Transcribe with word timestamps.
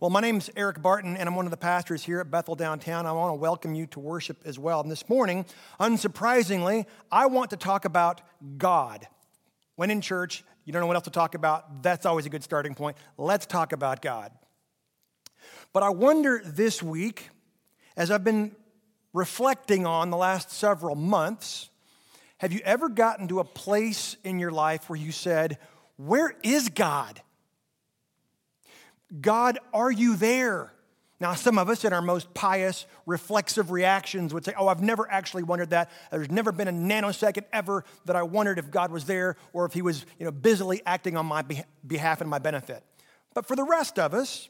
Well, 0.00 0.10
my 0.10 0.20
name's 0.20 0.48
Eric 0.54 0.80
Barton, 0.80 1.16
and 1.16 1.28
I'm 1.28 1.34
one 1.34 1.44
of 1.44 1.50
the 1.50 1.56
pastors 1.56 2.04
here 2.04 2.20
at 2.20 2.30
Bethel 2.30 2.54
Downtown. 2.54 3.04
I 3.04 3.10
want 3.10 3.30
to 3.32 3.34
welcome 3.34 3.74
you 3.74 3.86
to 3.88 3.98
worship 3.98 4.36
as 4.44 4.56
well. 4.56 4.80
And 4.80 4.88
this 4.88 5.08
morning, 5.08 5.44
unsurprisingly, 5.80 6.86
I 7.10 7.26
want 7.26 7.50
to 7.50 7.56
talk 7.56 7.84
about 7.84 8.20
God. 8.58 9.08
When 9.74 9.90
in 9.90 10.00
church, 10.00 10.44
you 10.64 10.72
don't 10.72 10.82
know 10.82 10.86
what 10.86 10.94
else 10.94 11.06
to 11.06 11.10
talk 11.10 11.34
about, 11.34 11.82
that's 11.82 12.06
always 12.06 12.26
a 12.26 12.28
good 12.28 12.44
starting 12.44 12.76
point. 12.76 12.96
Let's 13.16 13.44
talk 13.44 13.72
about 13.72 14.00
God. 14.00 14.30
But 15.72 15.82
I 15.82 15.88
wonder 15.88 16.42
this 16.44 16.80
week, 16.80 17.30
as 17.96 18.12
I've 18.12 18.22
been 18.22 18.54
reflecting 19.12 19.84
on 19.84 20.10
the 20.10 20.16
last 20.16 20.52
several 20.52 20.94
months, 20.94 21.70
have 22.36 22.52
you 22.52 22.60
ever 22.62 22.88
gotten 22.88 23.26
to 23.26 23.40
a 23.40 23.44
place 23.44 24.16
in 24.22 24.38
your 24.38 24.52
life 24.52 24.88
where 24.88 24.96
you 24.96 25.10
said, 25.10 25.58
Where 25.96 26.36
is 26.44 26.68
God? 26.68 27.20
God, 29.20 29.58
are 29.72 29.90
you 29.90 30.16
there? 30.16 30.72
Now, 31.20 31.34
some 31.34 31.58
of 31.58 31.68
us 31.68 31.84
in 31.84 31.92
our 31.92 32.02
most 32.02 32.32
pious, 32.32 32.86
reflexive 33.04 33.72
reactions 33.72 34.32
would 34.32 34.44
say, 34.44 34.52
Oh, 34.56 34.68
I've 34.68 34.82
never 34.82 35.10
actually 35.10 35.42
wondered 35.42 35.70
that. 35.70 35.90
There's 36.12 36.30
never 36.30 36.52
been 36.52 36.68
a 36.68 36.72
nanosecond 36.72 37.44
ever 37.52 37.84
that 38.04 38.14
I 38.14 38.22
wondered 38.22 38.58
if 38.58 38.70
God 38.70 38.92
was 38.92 39.04
there 39.04 39.36
or 39.52 39.64
if 39.64 39.72
He 39.72 39.82
was 39.82 40.06
you 40.18 40.26
know, 40.26 40.30
busily 40.30 40.80
acting 40.86 41.16
on 41.16 41.26
my 41.26 41.44
behalf 41.86 42.20
and 42.20 42.30
my 42.30 42.38
benefit. 42.38 42.84
But 43.34 43.46
for 43.46 43.56
the 43.56 43.64
rest 43.64 43.98
of 43.98 44.14
us, 44.14 44.48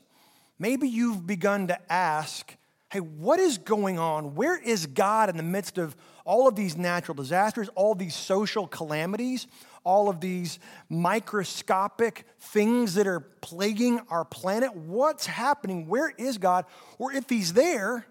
maybe 0.59 0.89
you've 0.89 1.27
begun 1.27 1.69
to 1.69 1.93
ask, 1.93 2.55
Hey, 2.91 3.01
what 3.01 3.41
is 3.41 3.57
going 3.57 3.99
on? 3.99 4.35
Where 4.35 4.59
is 4.59 4.87
God 4.87 5.31
in 5.31 5.37
the 5.39 5.43
midst 5.43 5.79
of 5.79 5.97
all 6.25 6.49
of 6.49 6.55
these 6.55 6.77
natural 6.77 7.15
disasters, 7.15 7.71
all 7.75 7.95
these 7.95 8.15
social 8.15 8.67
calamities? 8.67 9.47
All 9.89 10.11
of 10.11 10.21
these 10.21 10.59
microscopic 10.91 12.27
things 12.39 12.93
that 12.93 13.07
are 13.07 13.21
plaguing 13.21 13.99
our 14.11 14.23
planet. 14.23 14.77
What's 14.77 15.25
happening? 15.25 15.87
Where 15.87 16.11
is 16.19 16.37
God? 16.37 16.67
Or 16.99 17.11
if 17.11 17.31
He's 17.31 17.55
there, 17.55 18.05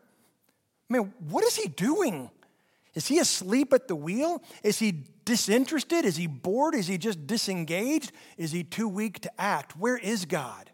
man, 0.90 1.14
what 1.30 1.44
is 1.44 1.56
He 1.56 1.68
doing? 1.70 2.32
Is 2.96 3.06
He 3.06 3.20
asleep 3.20 3.74
at 3.74 3.88
the 3.88 3.96
wheel? 3.96 4.42
Is 4.64 4.80
He 4.80 5.04
disinterested? 5.24 6.04
Is 6.04 6.16
He 6.16 6.26
bored? 6.26 6.74
Is 6.74 6.88
He 6.88 6.98
just 6.98 7.28
disengaged? 7.28 8.12
Is 8.38 8.52
He 8.52 8.64
too 8.64 8.90
weak 8.90 9.20
to 9.20 9.32
act? 9.40 9.78
Where 9.78 9.98
is 9.98 10.26
God? 10.26 10.72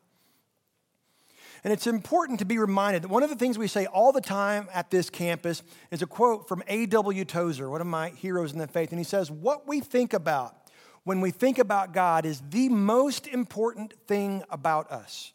And 1.66 1.74
it's 1.74 1.88
important 1.88 2.40
to 2.40 2.46
be 2.46 2.58
reminded 2.58 3.04
that 3.04 3.10
one 3.10 3.24
of 3.24 3.30
the 3.30 3.36
things 3.36 3.58
we 3.58 3.68
say 3.68 3.88
all 3.88 4.14
the 4.14 4.22
time 4.22 4.70
at 4.74 4.90
this 4.90 5.10
campus 5.10 5.64
is 5.92 6.02
a 6.02 6.06
quote 6.06 6.48
from 6.48 6.64
A.W. 6.68 7.26
Tozer, 7.26 7.70
one 7.70 7.82
of 7.82 7.88
my 7.88 8.10
heroes 8.10 8.54
in 8.54 8.60
the 8.60 8.68
faith. 8.68 8.92
And 8.92 9.00
he 9.00 9.06
says, 9.06 9.30
What 9.30 9.68
we 9.68 9.82
think 9.82 10.14
about 10.14 10.63
when 11.04 11.22
we 11.22 11.32
think 11.32 11.60
about 11.60 11.94
God 11.94 12.26
is 12.26 12.42
the 12.50 12.70
most 12.70 13.28
important 13.28 13.94
thing 14.08 14.44
about 14.50 14.92
us. 14.92 15.34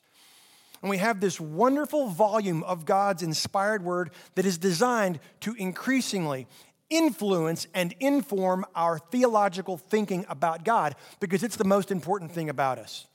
And 0.80 0.90
we 0.90 0.98
have 0.98 1.20
this 1.20 1.40
wonderful 1.40 2.08
volume 2.08 2.62
of 2.62 2.84
God's 2.84 3.22
inspired 3.22 3.82
word 3.82 4.10
that 4.36 4.46
is 4.46 4.58
designed 4.58 5.18
to 5.40 5.54
increasingly 5.54 6.46
influence 6.88 7.66
and 7.74 7.94
inform 8.00 8.64
our 8.74 8.98
theological 8.98 9.76
thinking 9.76 10.24
about 10.28 10.64
God 10.64 10.94
because 11.20 11.42
it's 11.42 11.56
the 11.56 11.64
most 11.64 11.90
important 11.90 12.32
thing 12.32 12.48
about 12.48 12.78
us. 12.78 13.06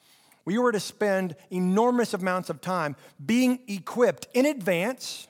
We 0.45 0.57
were 0.57 0.73
to 0.73 0.79
spend 0.79 1.35
enormous 1.49 2.13
amounts 2.13 2.49
of 2.49 2.59
time 2.59 2.95
being 3.25 3.59
equipped 3.67 4.27
in 4.33 4.45
advance 4.45 5.27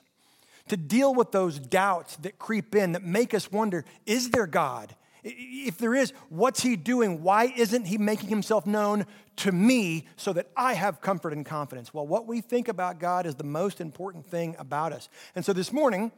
to 0.68 0.76
deal 0.76 1.14
with 1.14 1.30
those 1.30 1.58
doubts 1.58 2.16
that 2.16 2.38
creep 2.38 2.74
in 2.74 2.92
that 2.92 3.04
make 3.04 3.32
us 3.32 3.50
wonder 3.52 3.84
is 4.06 4.30
there 4.30 4.46
God? 4.46 4.94
If 5.24 5.78
there 5.78 5.94
is, 5.94 6.12
what's 6.28 6.62
he 6.62 6.76
doing? 6.76 7.22
Why 7.22 7.52
isn't 7.56 7.86
he 7.86 7.96
making 7.96 8.28
himself 8.28 8.66
known 8.66 9.06
to 9.36 9.52
me 9.52 10.06
so 10.16 10.34
that 10.34 10.50
I 10.54 10.74
have 10.74 11.00
comfort 11.00 11.32
and 11.32 11.46
confidence? 11.46 11.94
Well, 11.94 12.06
what 12.06 12.26
we 12.26 12.42
think 12.42 12.68
about 12.68 13.00
God 13.00 13.24
is 13.24 13.34
the 13.34 13.44
most 13.44 13.80
important 13.80 14.26
thing 14.26 14.54
about 14.58 14.92
us. 14.92 15.08
And 15.34 15.42
so 15.42 15.54
this 15.54 15.72
morning, 15.72 16.12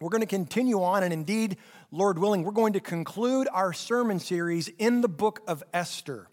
we're 0.00 0.08
going 0.08 0.22
to 0.22 0.26
continue 0.26 0.82
on, 0.82 1.02
and 1.02 1.12
indeed, 1.12 1.58
Lord 1.90 2.18
willing, 2.18 2.42
we're 2.42 2.52
going 2.52 2.72
to 2.72 2.80
conclude 2.80 3.48
our 3.52 3.74
sermon 3.74 4.18
series 4.18 4.68
in 4.78 5.02
the 5.02 5.08
book 5.08 5.42
of 5.46 5.62
Esther. 5.74 6.28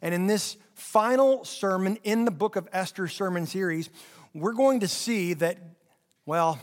And 0.00 0.14
in 0.14 0.26
this 0.26 0.56
final 0.74 1.44
sermon 1.44 1.98
in 2.04 2.24
the 2.24 2.30
book 2.30 2.56
of 2.56 2.68
Esther 2.72 3.06
sermon 3.06 3.46
series, 3.46 3.90
we're 4.32 4.52
going 4.52 4.80
to 4.80 4.88
see 4.88 5.34
that, 5.34 5.58
well, 6.24 6.58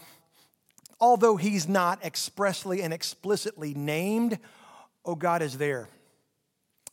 although 0.99 1.35
he's 1.35 1.67
not 1.67 2.03
expressly 2.03 2.81
and 2.81 2.93
explicitly 2.93 3.73
named, 3.73 4.39
oh, 5.05 5.15
God 5.15 5.41
is 5.41 5.57
there. 5.57 5.89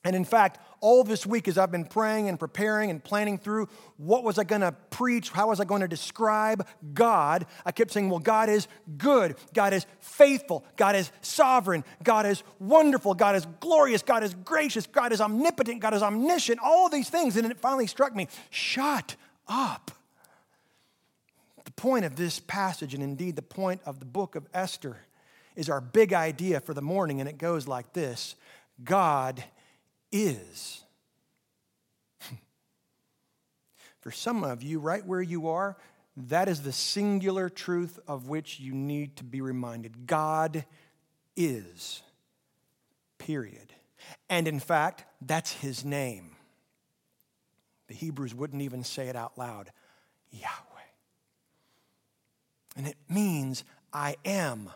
And 0.05 0.15
in 0.15 0.25
fact, 0.25 0.61
all 0.81 1.03
this 1.03 1.27
week, 1.27 1.49
as 1.49 1.59
I've 1.59 1.73
been 1.73 1.85
praying 1.85 2.29
and 2.29 2.39
preparing 2.39 2.89
and 2.89 3.03
planning 3.03 3.37
through 3.37 3.69
what 3.97 4.23
was 4.23 4.39
I 4.39 4.45
going 4.45 4.61
to 4.61 4.73
preach, 4.91 5.31
how 5.31 5.49
was 5.49 5.59
I 5.61 5.65
going 5.65 5.81
to 5.81 5.89
describe 5.89 6.67
God, 6.95 7.47
I 7.67 7.73
kept 7.73 7.91
saying, 7.91 8.09
well, 8.09 8.21
God 8.21 8.49
is 8.49 8.69
good, 8.97 9.35
God 9.53 9.73
is 9.73 9.87
faithful, 9.99 10.65
God 10.77 10.95
is 10.95 11.11
sovereign, 11.21 11.85
God 12.05 12.27
is 12.27 12.45
wonderful, 12.61 13.15
God 13.15 13.35
is 13.35 13.47
glorious, 13.59 14.03
God 14.03 14.23
is 14.23 14.35
gracious, 14.35 14.87
God 14.87 15.13
is 15.13 15.21
omnipotent, 15.21 15.81
God 15.81 15.95
is 15.95 16.03
omniscient, 16.03 16.61
all 16.63 16.89
these 16.89 17.11
things. 17.11 17.37
And 17.37 17.51
it 17.51 17.59
finally 17.59 17.89
struck 17.89 18.15
me 18.15 18.29
shut 18.51 19.17
up. 19.49 19.91
The 21.65 21.73
point 21.73 22.05
of 22.05 22.15
this 22.15 22.39
passage, 22.39 22.95
and 22.95 23.03
indeed 23.03 23.35
the 23.35 23.43
point 23.43 23.81
of 23.85 23.99
the 23.99 24.07
book 24.07 24.37
of 24.37 24.47
Esther, 24.55 24.99
is 25.59 25.69
our 25.69 25.81
big 25.81 26.13
idea 26.13 26.61
for 26.61 26.73
the 26.73 26.81
morning, 26.81 27.19
and 27.19 27.29
it 27.29 27.37
goes 27.37 27.67
like 27.67 27.93
this 27.93 28.37
God 28.85 29.43
is. 30.13 30.85
for 34.01 34.13
some 34.13 34.45
of 34.45 34.63
you, 34.63 34.79
right 34.79 35.05
where 35.05 35.21
you 35.21 35.49
are, 35.49 35.77
that 36.17 36.49
is 36.49 36.63
the 36.63 36.71
singular 36.71 37.49
truth 37.49 37.99
of 38.07 38.29
which 38.29 38.61
you 38.61 38.73
need 38.73 39.17
to 39.17 39.25
be 39.25 39.41
reminded. 39.41 40.07
God 40.07 40.65
is. 41.37 42.03
Period. 43.19 43.75
And 44.31 44.47
in 44.47 44.61
fact, 44.61 45.07
that's 45.21 45.53
his 45.53 45.85
name. 45.85 46.37
The 47.89 47.95
Hebrews 47.95 48.33
wouldn't 48.33 48.63
even 48.63 48.85
say 48.85 49.09
it 49.09 49.17
out 49.17 49.37
loud 49.37 49.73
Yahweh. 50.31 50.45
And 52.77 52.87
it 52.87 52.97
means 53.09 53.65
I 53.93 54.15
am 54.25 54.71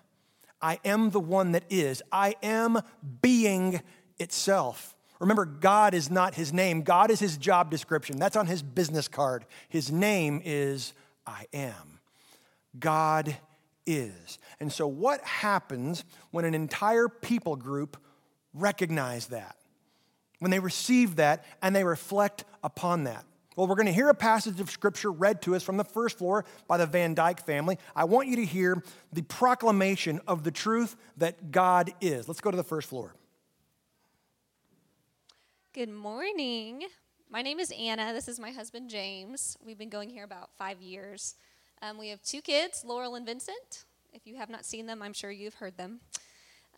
I 0.62 0.78
am 0.84 1.10
the 1.10 1.20
one 1.20 1.52
that 1.52 1.64
is. 1.68 2.02
I 2.12 2.36
am 2.42 2.80
being 3.20 3.82
itself. 4.18 4.94
Remember, 5.18 5.44
God 5.44 5.94
is 5.94 6.10
not 6.10 6.34
his 6.34 6.52
name, 6.52 6.82
God 6.82 7.10
is 7.10 7.20
his 7.20 7.36
job 7.36 7.70
description. 7.70 8.16
That's 8.16 8.36
on 8.36 8.46
his 8.46 8.62
business 8.62 9.08
card. 9.08 9.44
His 9.68 9.90
name 9.90 10.40
is 10.44 10.94
I 11.26 11.46
am. 11.52 12.00
God 12.78 13.36
is. 13.86 14.38
And 14.60 14.72
so, 14.72 14.86
what 14.86 15.20
happens 15.22 16.04
when 16.30 16.44
an 16.44 16.54
entire 16.54 17.08
people 17.08 17.56
group 17.56 17.96
recognize 18.54 19.28
that? 19.28 19.56
When 20.38 20.50
they 20.50 20.58
receive 20.58 21.16
that 21.16 21.44
and 21.62 21.74
they 21.74 21.84
reflect 21.84 22.44
upon 22.64 23.04
that? 23.04 23.24
Well, 23.54 23.66
we're 23.66 23.74
going 23.74 23.86
to 23.86 23.92
hear 23.92 24.08
a 24.08 24.14
passage 24.14 24.60
of 24.60 24.70
scripture 24.70 25.12
read 25.12 25.42
to 25.42 25.54
us 25.54 25.62
from 25.62 25.76
the 25.76 25.84
first 25.84 26.16
floor 26.16 26.46
by 26.66 26.78
the 26.78 26.86
Van 26.86 27.14
Dyke 27.14 27.44
family. 27.44 27.76
I 27.94 28.04
want 28.04 28.28
you 28.28 28.36
to 28.36 28.44
hear 28.46 28.82
the 29.12 29.22
proclamation 29.22 30.20
of 30.26 30.42
the 30.42 30.50
truth 30.50 30.96
that 31.18 31.50
God 31.50 31.92
is. 32.00 32.28
Let's 32.28 32.40
go 32.40 32.50
to 32.50 32.56
the 32.56 32.64
first 32.64 32.88
floor. 32.88 33.14
Good 35.74 35.90
morning. 35.90 36.84
My 37.30 37.42
name 37.42 37.60
is 37.60 37.70
Anna. 37.78 38.14
This 38.14 38.26
is 38.26 38.40
my 38.40 38.52
husband, 38.52 38.88
James. 38.88 39.58
We've 39.64 39.78
been 39.78 39.90
going 39.90 40.08
here 40.08 40.24
about 40.24 40.50
five 40.56 40.80
years. 40.80 41.34
Um, 41.82 41.98
we 41.98 42.08
have 42.08 42.22
two 42.22 42.40
kids, 42.40 42.84
Laurel 42.86 43.16
and 43.16 43.26
Vincent. 43.26 43.84
If 44.14 44.26
you 44.26 44.36
have 44.36 44.48
not 44.48 44.64
seen 44.64 44.86
them, 44.86 45.02
I'm 45.02 45.12
sure 45.12 45.30
you've 45.30 45.54
heard 45.54 45.76
them. 45.76 46.00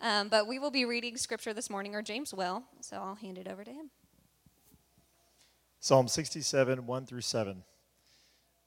Um, 0.01 0.29
but 0.29 0.49
we 0.49 0.59
will 0.59 0.73
be 0.73 0.85
reading 0.85 1.17
scripture 1.17 1.53
this 1.53 1.71
morning, 1.71 1.95
or 1.95 2.03
James 2.03 2.35
will, 2.35 2.65
so 2.81 2.97
I'll 2.97 3.15
hand 3.15 3.39
it 3.39 3.47
over 3.47 3.63
to 3.63 3.71
him. 3.71 3.91
Psalm 5.85 6.09
67, 6.09 6.87
1 6.87 7.05
through 7.05 7.21
7. 7.21 7.63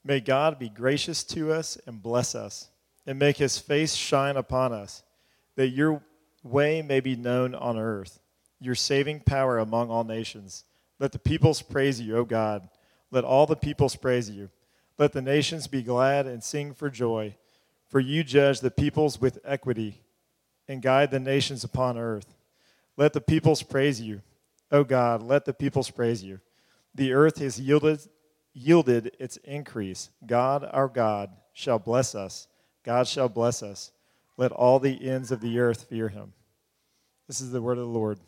May 0.04 0.20
God 0.20 0.56
be 0.56 0.68
gracious 0.68 1.24
to 1.24 1.50
us 1.50 1.76
and 1.84 2.00
bless 2.00 2.36
us, 2.36 2.68
and 3.08 3.18
make 3.18 3.38
his 3.38 3.58
face 3.58 3.94
shine 3.94 4.36
upon 4.36 4.72
us, 4.72 5.02
that 5.56 5.70
your 5.70 6.00
way 6.44 6.80
may 6.80 7.00
be 7.00 7.16
known 7.16 7.56
on 7.56 7.76
earth, 7.76 8.20
your 8.60 8.76
saving 8.76 9.18
power 9.18 9.58
among 9.58 9.90
all 9.90 10.04
nations. 10.04 10.62
Let 11.00 11.10
the 11.10 11.18
peoples 11.18 11.60
praise 11.60 12.00
you, 12.00 12.18
O 12.18 12.24
God. 12.24 12.68
Let 13.10 13.24
all 13.24 13.46
the 13.46 13.56
peoples 13.56 13.96
praise 13.96 14.30
you. 14.30 14.48
Let 14.96 15.12
the 15.12 15.20
nations 15.20 15.66
be 15.66 15.82
glad 15.82 16.28
and 16.28 16.40
sing 16.40 16.72
for 16.72 16.88
joy, 16.88 17.34
for 17.88 17.98
you 17.98 18.22
judge 18.22 18.60
the 18.60 18.70
peoples 18.70 19.20
with 19.20 19.40
equity 19.44 20.02
and 20.68 20.80
guide 20.80 21.10
the 21.10 21.18
nations 21.18 21.64
upon 21.64 21.98
earth. 21.98 22.36
Let 22.96 23.12
the 23.12 23.20
peoples 23.20 23.64
praise 23.64 24.00
you, 24.00 24.22
O 24.70 24.84
God. 24.84 25.20
Let 25.20 25.46
the 25.46 25.52
peoples 25.52 25.90
praise 25.90 26.22
you. 26.22 26.38
The 26.98 27.12
earth 27.12 27.38
has 27.38 27.60
yielded, 27.60 28.00
yielded 28.52 29.12
its 29.20 29.36
increase. 29.38 30.10
God, 30.26 30.68
our 30.72 30.88
God, 30.88 31.30
shall 31.52 31.78
bless 31.78 32.16
us. 32.16 32.48
God 32.82 33.06
shall 33.06 33.28
bless 33.28 33.62
us. 33.62 33.92
Let 34.36 34.50
all 34.50 34.80
the 34.80 35.08
ends 35.08 35.30
of 35.30 35.40
the 35.40 35.60
earth 35.60 35.84
fear 35.88 36.08
him. 36.08 36.32
This 37.28 37.40
is 37.40 37.52
the 37.52 37.62
word 37.62 37.78
of 37.78 37.84
the 37.84 37.90
Lord. 37.90 38.18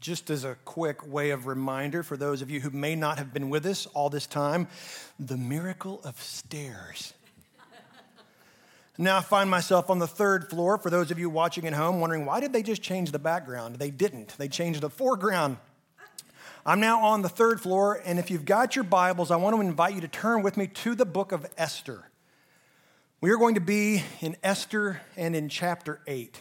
just 0.00 0.30
as 0.30 0.42
a 0.42 0.56
quick 0.64 1.06
way 1.06 1.30
of 1.30 1.46
reminder 1.46 2.02
for 2.02 2.16
those 2.16 2.42
of 2.42 2.50
you 2.50 2.58
who 2.58 2.70
may 2.70 2.96
not 2.96 3.18
have 3.18 3.32
been 3.32 3.48
with 3.48 3.64
us 3.64 3.86
all 3.94 4.10
this 4.10 4.26
time, 4.26 4.66
the 5.20 5.36
miracle 5.36 6.00
of 6.02 6.20
stairs. 6.20 7.14
Now 9.04 9.18
I 9.18 9.20
find 9.22 9.48
myself 9.48 9.90
on 9.90 9.98
the 9.98 10.06
third 10.06 10.50
floor. 10.50 10.78
For 10.78 10.90
those 10.90 11.10
of 11.10 11.18
you 11.18 11.30
watching 11.30 11.66
at 11.66 11.72
home, 11.72 12.00
wondering 12.00 12.26
why 12.26 12.40
did 12.40 12.52
they 12.52 12.62
just 12.62 12.82
change 12.82 13.10
the 13.10 13.18
background? 13.18 13.76
They 13.76 13.90
didn't. 13.90 14.36
They 14.38 14.48
changed 14.48 14.80
the 14.80 14.90
foreground. 14.90 15.56
I'm 16.64 16.78
now 16.78 17.00
on 17.00 17.22
the 17.22 17.28
third 17.28 17.60
floor, 17.60 18.00
and 18.04 18.18
if 18.18 18.30
you've 18.30 18.44
got 18.44 18.76
your 18.76 18.84
Bibles, 18.84 19.32
I 19.32 19.36
want 19.36 19.56
to 19.56 19.60
invite 19.60 19.94
you 19.94 20.00
to 20.02 20.08
turn 20.08 20.42
with 20.42 20.56
me 20.56 20.68
to 20.68 20.94
the 20.94 21.04
book 21.04 21.32
of 21.32 21.44
Esther. 21.58 22.04
We 23.20 23.30
are 23.30 23.36
going 23.36 23.56
to 23.56 23.60
be 23.60 24.04
in 24.20 24.36
Esther 24.44 25.00
and 25.16 25.34
in 25.34 25.48
chapter 25.48 26.00
8. 26.06 26.40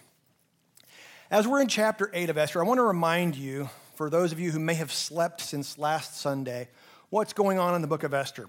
As 1.31 1.48
we're 1.48 1.62
in 1.62 1.68
chapter 1.68 2.12
8 2.14 2.30
of 2.30 2.38
Esther, 2.38 2.64
I 2.64 2.68
want 2.68 2.78
to 2.78 2.84
remind 2.84 3.36
you, 3.36 3.69
for 3.96 4.10
those 4.10 4.31
of 4.31 4.40
you 4.40 4.52
who 4.52 4.60
may 4.60 4.75
have 4.75 4.92
slept 4.92 5.42
since 5.42 5.78
last 5.80 6.19
Sunday, 6.19 6.68
what's 7.10 7.34
going 7.34 7.57
on 7.57 7.74
in 7.74 7.81
the 7.81 7.88
book 7.88 8.04
of 8.04 8.14
Esther. 8.14 8.48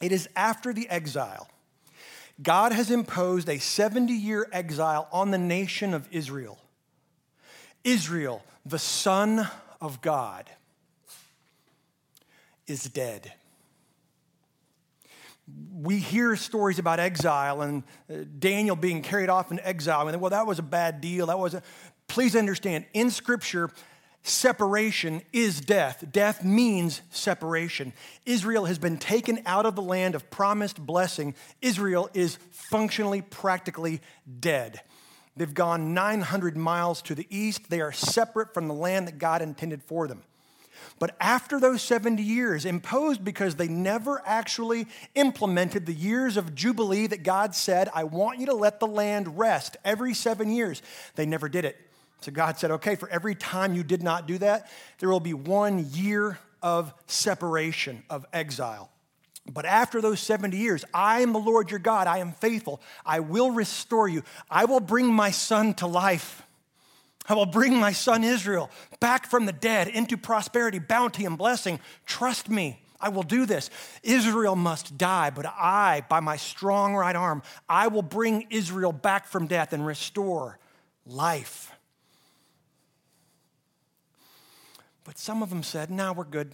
It 0.00 0.12
is 0.12 0.28
after 0.34 0.72
the 0.72 0.88
exile. 0.88 1.48
God 2.42 2.72
has 2.72 2.90
imposed 2.90 3.48
a 3.48 3.58
70 3.58 4.12
year 4.12 4.48
exile 4.52 5.08
on 5.12 5.30
the 5.30 5.38
nation 5.38 5.94
of 5.94 6.08
Israel. 6.10 6.58
Israel, 7.84 8.42
the 8.64 8.78
Son 8.78 9.48
of 9.80 10.00
God, 10.00 10.48
is 12.66 12.84
dead 12.84 13.32
we 15.74 15.98
hear 15.98 16.36
stories 16.36 16.78
about 16.78 17.00
exile 17.00 17.62
and 17.62 17.82
uh, 18.10 18.16
Daniel 18.38 18.76
being 18.76 19.02
carried 19.02 19.28
off 19.28 19.50
in 19.50 19.60
exile. 19.60 20.06
and 20.08 20.20
well, 20.20 20.30
that 20.30 20.46
was 20.46 20.58
a 20.58 20.62
bad 20.62 21.00
deal. 21.00 21.26
That 21.26 21.38
was 21.38 21.56
please 22.08 22.34
understand, 22.34 22.84
in 22.92 23.10
Scripture, 23.10 23.70
separation 24.22 25.22
is 25.32 25.60
death. 25.60 26.04
Death 26.10 26.44
means 26.44 27.02
separation. 27.10 27.92
Israel 28.26 28.66
has 28.66 28.78
been 28.78 28.98
taken 28.98 29.42
out 29.46 29.66
of 29.66 29.76
the 29.76 29.82
land 29.82 30.14
of 30.14 30.30
promised 30.30 30.84
blessing. 30.84 31.34
Israel 31.62 32.10
is 32.14 32.38
functionally, 32.50 33.22
practically 33.22 34.00
dead. 34.40 34.80
They've 35.36 35.52
gone 35.52 35.94
900 35.94 36.56
miles 36.56 37.02
to 37.02 37.14
the 37.14 37.26
east. 37.30 37.70
They 37.70 37.80
are 37.80 37.92
separate 37.92 38.52
from 38.52 38.68
the 38.68 38.74
land 38.74 39.08
that 39.08 39.18
God 39.18 39.42
intended 39.42 39.82
for 39.82 40.06
them. 40.06 40.22
But 40.98 41.16
after 41.20 41.58
those 41.58 41.82
70 41.82 42.22
years, 42.22 42.64
imposed 42.64 43.24
because 43.24 43.56
they 43.56 43.68
never 43.68 44.22
actually 44.26 44.86
implemented 45.14 45.86
the 45.86 45.94
years 45.94 46.36
of 46.36 46.54
Jubilee 46.54 47.06
that 47.06 47.22
God 47.22 47.54
said, 47.54 47.88
I 47.94 48.04
want 48.04 48.38
you 48.38 48.46
to 48.46 48.54
let 48.54 48.80
the 48.80 48.86
land 48.86 49.38
rest 49.38 49.76
every 49.84 50.14
seven 50.14 50.50
years, 50.50 50.82
they 51.14 51.26
never 51.26 51.48
did 51.48 51.64
it. 51.64 51.76
So 52.24 52.32
God 52.32 52.58
said, 52.58 52.70
okay, 52.72 52.96
for 52.96 53.08
every 53.08 53.34
time 53.34 53.74
you 53.74 53.82
did 53.82 54.02
not 54.02 54.26
do 54.26 54.38
that, 54.38 54.70
there 54.98 55.08
will 55.08 55.20
be 55.20 55.34
one 55.34 55.86
year 55.92 56.38
of 56.62 56.92
separation, 57.06 58.02
of 58.10 58.26
exile. 58.32 58.90
But 59.50 59.64
after 59.64 60.00
those 60.00 60.20
70 60.20 60.56
years, 60.56 60.84
I 60.92 61.20
am 61.20 61.32
the 61.32 61.38
Lord 61.38 61.70
your 61.70 61.80
God. 61.80 62.06
I 62.06 62.18
am 62.18 62.32
faithful. 62.32 62.80
I 63.04 63.20
will 63.20 63.50
restore 63.50 64.08
you. 64.08 64.22
I 64.50 64.66
will 64.66 64.80
bring 64.80 65.12
my 65.12 65.30
son 65.30 65.74
to 65.74 65.86
life. 65.86 66.42
I 67.28 67.34
will 67.34 67.46
bring 67.46 67.76
my 67.76 67.92
son 67.92 68.24
Israel 68.24 68.70
back 68.98 69.26
from 69.26 69.46
the 69.46 69.52
dead 69.52 69.88
into 69.88 70.16
prosperity, 70.16 70.78
bounty, 70.78 71.24
and 71.24 71.38
blessing. 71.38 71.80
Trust 72.06 72.48
me, 72.48 72.80
I 73.00 73.08
will 73.08 73.22
do 73.22 73.46
this. 73.46 73.70
Israel 74.02 74.56
must 74.56 74.98
die, 74.98 75.30
but 75.30 75.46
I, 75.46 76.04
by 76.08 76.20
my 76.20 76.36
strong 76.36 76.94
right 76.94 77.16
arm, 77.16 77.42
I 77.68 77.88
will 77.88 78.02
bring 78.02 78.46
Israel 78.50 78.92
back 78.92 79.26
from 79.26 79.46
death 79.46 79.72
and 79.72 79.86
restore 79.86 80.58
life. 81.06 81.72
But 85.10 85.18
some 85.18 85.42
of 85.42 85.50
them 85.50 85.64
said, 85.64 85.90
now 85.90 86.12
we're 86.12 86.22
good. 86.22 86.52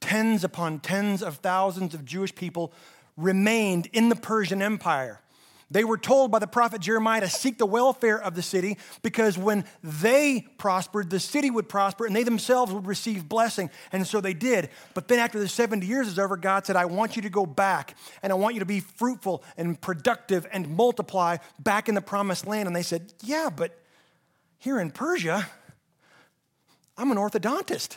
Tens 0.00 0.44
upon 0.44 0.78
tens 0.78 1.20
of 1.20 1.38
thousands 1.38 1.94
of 1.94 2.04
Jewish 2.04 2.32
people 2.32 2.72
remained 3.16 3.88
in 3.92 4.08
the 4.08 4.14
Persian 4.14 4.62
Empire. 4.62 5.20
They 5.68 5.82
were 5.82 5.98
told 5.98 6.30
by 6.30 6.38
the 6.38 6.46
prophet 6.46 6.80
Jeremiah 6.80 7.22
to 7.22 7.28
seek 7.28 7.58
the 7.58 7.66
welfare 7.66 8.22
of 8.22 8.36
the 8.36 8.42
city 8.42 8.78
because 9.02 9.36
when 9.36 9.64
they 9.82 10.46
prospered, 10.58 11.10
the 11.10 11.18
city 11.18 11.50
would 11.50 11.68
prosper 11.68 12.06
and 12.06 12.14
they 12.14 12.22
themselves 12.22 12.72
would 12.72 12.86
receive 12.86 13.28
blessing. 13.28 13.68
And 13.90 14.06
so 14.06 14.20
they 14.20 14.32
did. 14.32 14.70
But 14.94 15.08
then 15.08 15.18
after 15.18 15.40
the 15.40 15.48
70 15.48 15.84
years 15.84 16.06
is 16.06 16.20
over, 16.20 16.36
God 16.36 16.66
said, 16.66 16.76
I 16.76 16.84
want 16.84 17.16
you 17.16 17.22
to 17.22 17.30
go 17.30 17.46
back 17.46 17.96
and 18.22 18.32
I 18.32 18.36
want 18.36 18.54
you 18.54 18.60
to 18.60 18.64
be 18.64 18.78
fruitful 18.78 19.42
and 19.56 19.80
productive 19.80 20.46
and 20.52 20.68
multiply 20.76 21.38
back 21.58 21.88
in 21.88 21.96
the 21.96 22.00
promised 22.00 22.46
land. 22.46 22.68
And 22.68 22.76
they 22.76 22.84
said, 22.84 23.12
Yeah, 23.24 23.50
but 23.52 23.76
here 24.60 24.78
in 24.78 24.92
Persia, 24.92 25.48
I'm 26.98 27.10
an 27.10 27.16
orthodontist 27.18 27.96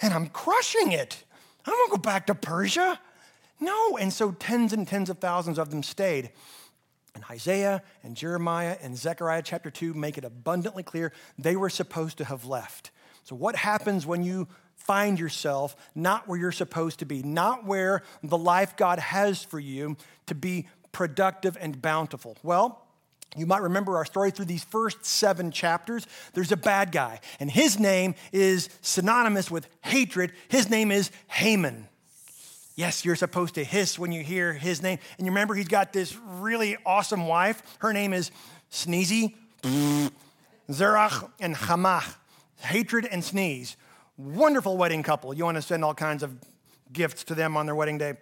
and 0.00 0.12
I'm 0.12 0.28
crushing 0.28 0.92
it. 0.92 1.24
I 1.64 1.70
don't 1.70 1.78
want 1.78 1.92
to 1.92 1.98
go 1.98 2.02
back 2.02 2.26
to 2.26 2.34
Persia. 2.34 3.00
No. 3.60 3.96
And 3.96 4.12
so 4.12 4.32
tens 4.32 4.72
and 4.72 4.86
tens 4.86 5.10
of 5.10 5.18
thousands 5.18 5.58
of 5.58 5.70
them 5.70 5.82
stayed. 5.82 6.30
And 7.14 7.24
Isaiah 7.30 7.82
and 8.02 8.14
Jeremiah 8.14 8.76
and 8.82 8.96
Zechariah 8.96 9.42
chapter 9.42 9.70
2 9.70 9.94
make 9.94 10.18
it 10.18 10.24
abundantly 10.24 10.82
clear 10.82 11.12
they 11.38 11.56
were 11.56 11.70
supposed 11.70 12.18
to 12.18 12.24
have 12.26 12.44
left. 12.44 12.90
So, 13.24 13.34
what 13.34 13.56
happens 13.56 14.06
when 14.06 14.22
you 14.22 14.48
find 14.74 15.18
yourself 15.18 15.74
not 15.94 16.28
where 16.28 16.38
you're 16.38 16.52
supposed 16.52 16.98
to 16.98 17.06
be, 17.06 17.22
not 17.22 17.64
where 17.64 18.02
the 18.22 18.36
life 18.38 18.76
God 18.76 18.98
has 18.98 19.42
for 19.42 19.58
you 19.58 19.96
to 20.26 20.34
be 20.34 20.68
productive 20.92 21.56
and 21.58 21.80
bountiful? 21.80 22.36
Well, 22.42 22.85
you 23.36 23.46
might 23.46 23.62
remember 23.62 23.96
our 23.96 24.04
story 24.04 24.30
through 24.30 24.46
these 24.46 24.64
first 24.64 25.04
seven 25.04 25.50
chapters. 25.50 26.06
There's 26.32 26.52
a 26.52 26.56
bad 26.56 26.92
guy, 26.92 27.20
and 27.40 27.50
his 27.50 27.78
name 27.78 28.14
is 28.32 28.68
synonymous 28.80 29.50
with 29.50 29.68
hatred. 29.82 30.32
His 30.48 30.70
name 30.70 30.90
is 30.90 31.10
Haman. 31.28 31.88
Yes, 32.76 33.04
you're 33.04 33.16
supposed 33.16 33.54
to 33.54 33.64
hiss 33.64 33.98
when 33.98 34.12
you 34.12 34.22
hear 34.22 34.52
his 34.52 34.82
name. 34.82 34.98
And 35.16 35.26
you 35.26 35.32
remember 35.32 35.54
he's 35.54 35.68
got 35.68 35.92
this 35.92 36.16
really 36.16 36.76
awesome 36.84 37.26
wife. 37.26 37.62
Her 37.78 37.92
name 37.92 38.12
is 38.12 38.30
Sneezy, 38.70 39.34
Zerach, 40.70 41.30
and 41.40 41.56
Hamach. 41.56 42.16
Hatred 42.58 43.06
and 43.10 43.22
sneeze. 43.22 43.76
Wonderful 44.16 44.76
wedding 44.76 45.02
couple. 45.02 45.34
You 45.34 45.44
want 45.44 45.56
to 45.56 45.62
send 45.62 45.84
all 45.84 45.94
kinds 45.94 46.22
of 46.22 46.34
gifts 46.92 47.24
to 47.24 47.34
them 47.34 47.56
on 47.56 47.66
their 47.66 47.74
wedding 47.74 47.98
day. 47.98 48.14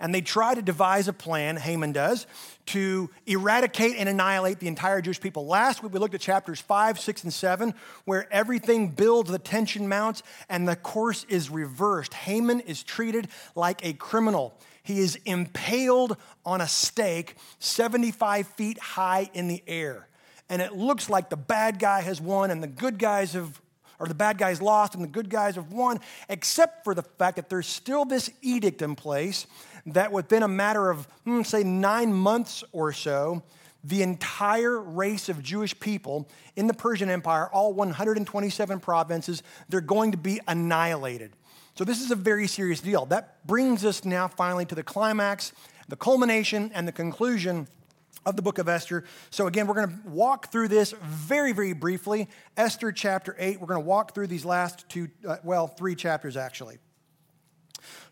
And 0.00 0.14
they 0.14 0.20
try 0.20 0.54
to 0.54 0.62
devise 0.62 1.08
a 1.08 1.12
plan, 1.12 1.56
Haman 1.56 1.92
does, 1.92 2.26
to 2.66 3.10
eradicate 3.26 3.96
and 3.96 4.08
annihilate 4.08 4.60
the 4.60 4.68
entire 4.68 5.00
Jewish 5.00 5.20
people. 5.20 5.46
Last 5.46 5.82
week 5.82 5.92
we 5.92 5.98
looked 5.98 6.14
at 6.14 6.20
chapters 6.20 6.60
5, 6.60 7.00
6, 7.00 7.24
and 7.24 7.32
7, 7.32 7.74
where 8.04 8.32
everything 8.32 8.88
builds, 8.88 9.30
the 9.30 9.38
tension 9.38 9.88
mounts, 9.88 10.22
and 10.48 10.68
the 10.68 10.76
course 10.76 11.24
is 11.28 11.50
reversed. 11.50 12.14
Haman 12.14 12.60
is 12.60 12.82
treated 12.82 13.28
like 13.54 13.84
a 13.84 13.92
criminal. 13.94 14.54
He 14.82 14.98
is 14.98 15.16
impaled 15.24 16.16
on 16.44 16.60
a 16.60 16.68
stake 16.68 17.36
75 17.58 18.46
feet 18.48 18.78
high 18.78 19.30
in 19.32 19.48
the 19.48 19.62
air. 19.66 20.08
And 20.48 20.60
it 20.60 20.74
looks 20.74 21.08
like 21.08 21.30
the 21.30 21.36
bad 21.36 21.78
guy 21.78 22.02
has 22.02 22.20
won 22.20 22.50
and 22.50 22.62
the 22.62 22.66
good 22.68 22.98
guys 22.98 23.32
have 23.32 23.61
or 24.02 24.08
the 24.08 24.14
bad 24.14 24.36
guys 24.36 24.60
lost 24.60 24.96
and 24.96 25.04
the 25.04 25.08
good 25.08 25.30
guys 25.30 25.54
have 25.54 25.70
won, 25.70 26.00
except 26.28 26.82
for 26.82 26.92
the 26.92 27.04
fact 27.04 27.36
that 27.36 27.48
there's 27.48 27.68
still 27.68 28.04
this 28.04 28.28
edict 28.42 28.82
in 28.82 28.96
place 28.96 29.46
that 29.86 30.10
within 30.10 30.42
a 30.42 30.48
matter 30.48 30.90
of, 30.90 31.06
hmm, 31.24 31.42
say, 31.42 31.62
nine 31.62 32.12
months 32.12 32.64
or 32.72 32.92
so, 32.92 33.44
the 33.84 34.02
entire 34.02 34.80
race 34.80 35.28
of 35.28 35.40
Jewish 35.40 35.78
people 35.78 36.28
in 36.56 36.66
the 36.66 36.74
Persian 36.74 37.08
Empire, 37.08 37.48
all 37.52 37.72
127 37.74 38.80
provinces, 38.80 39.44
they're 39.68 39.80
going 39.80 40.10
to 40.10 40.18
be 40.18 40.40
annihilated. 40.48 41.30
So, 41.76 41.84
this 41.84 42.02
is 42.02 42.10
a 42.10 42.16
very 42.16 42.48
serious 42.48 42.80
deal. 42.80 43.06
That 43.06 43.46
brings 43.46 43.84
us 43.84 44.04
now 44.04 44.26
finally 44.26 44.64
to 44.66 44.74
the 44.74 44.82
climax, 44.82 45.52
the 45.88 45.96
culmination, 45.96 46.72
and 46.74 46.88
the 46.88 46.92
conclusion 46.92 47.68
of 48.24 48.36
the 48.36 48.42
book 48.42 48.58
of 48.58 48.68
Esther. 48.68 49.04
So, 49.30 49.46
again, 49.46 49.66
we're 49.66 49.74
going 49.74 49.88
to 49.88 50.08
walk 50.08 50.52
through 50.52 50.68
this 50.68 50.92
very, 51.02 51.52
very 51.52 51.72
briefly. 51.72 52.28
Esther 52.56 52.92
chapter 52.92 53.34
8, 53.38 53.60
we're 53.60 53.66
going 53.66 53.82
to 53.82 53.86
walk 53.86 54.14
through 54.14 54.28
these 54.28 54.44
last 54.44 54.88
two, 54.88 55.08
uh, 55.26 55.36
well, 55.42 55.66
three 55.66 55.94
chapters 55.94 56.36
actually. 56.36 56.78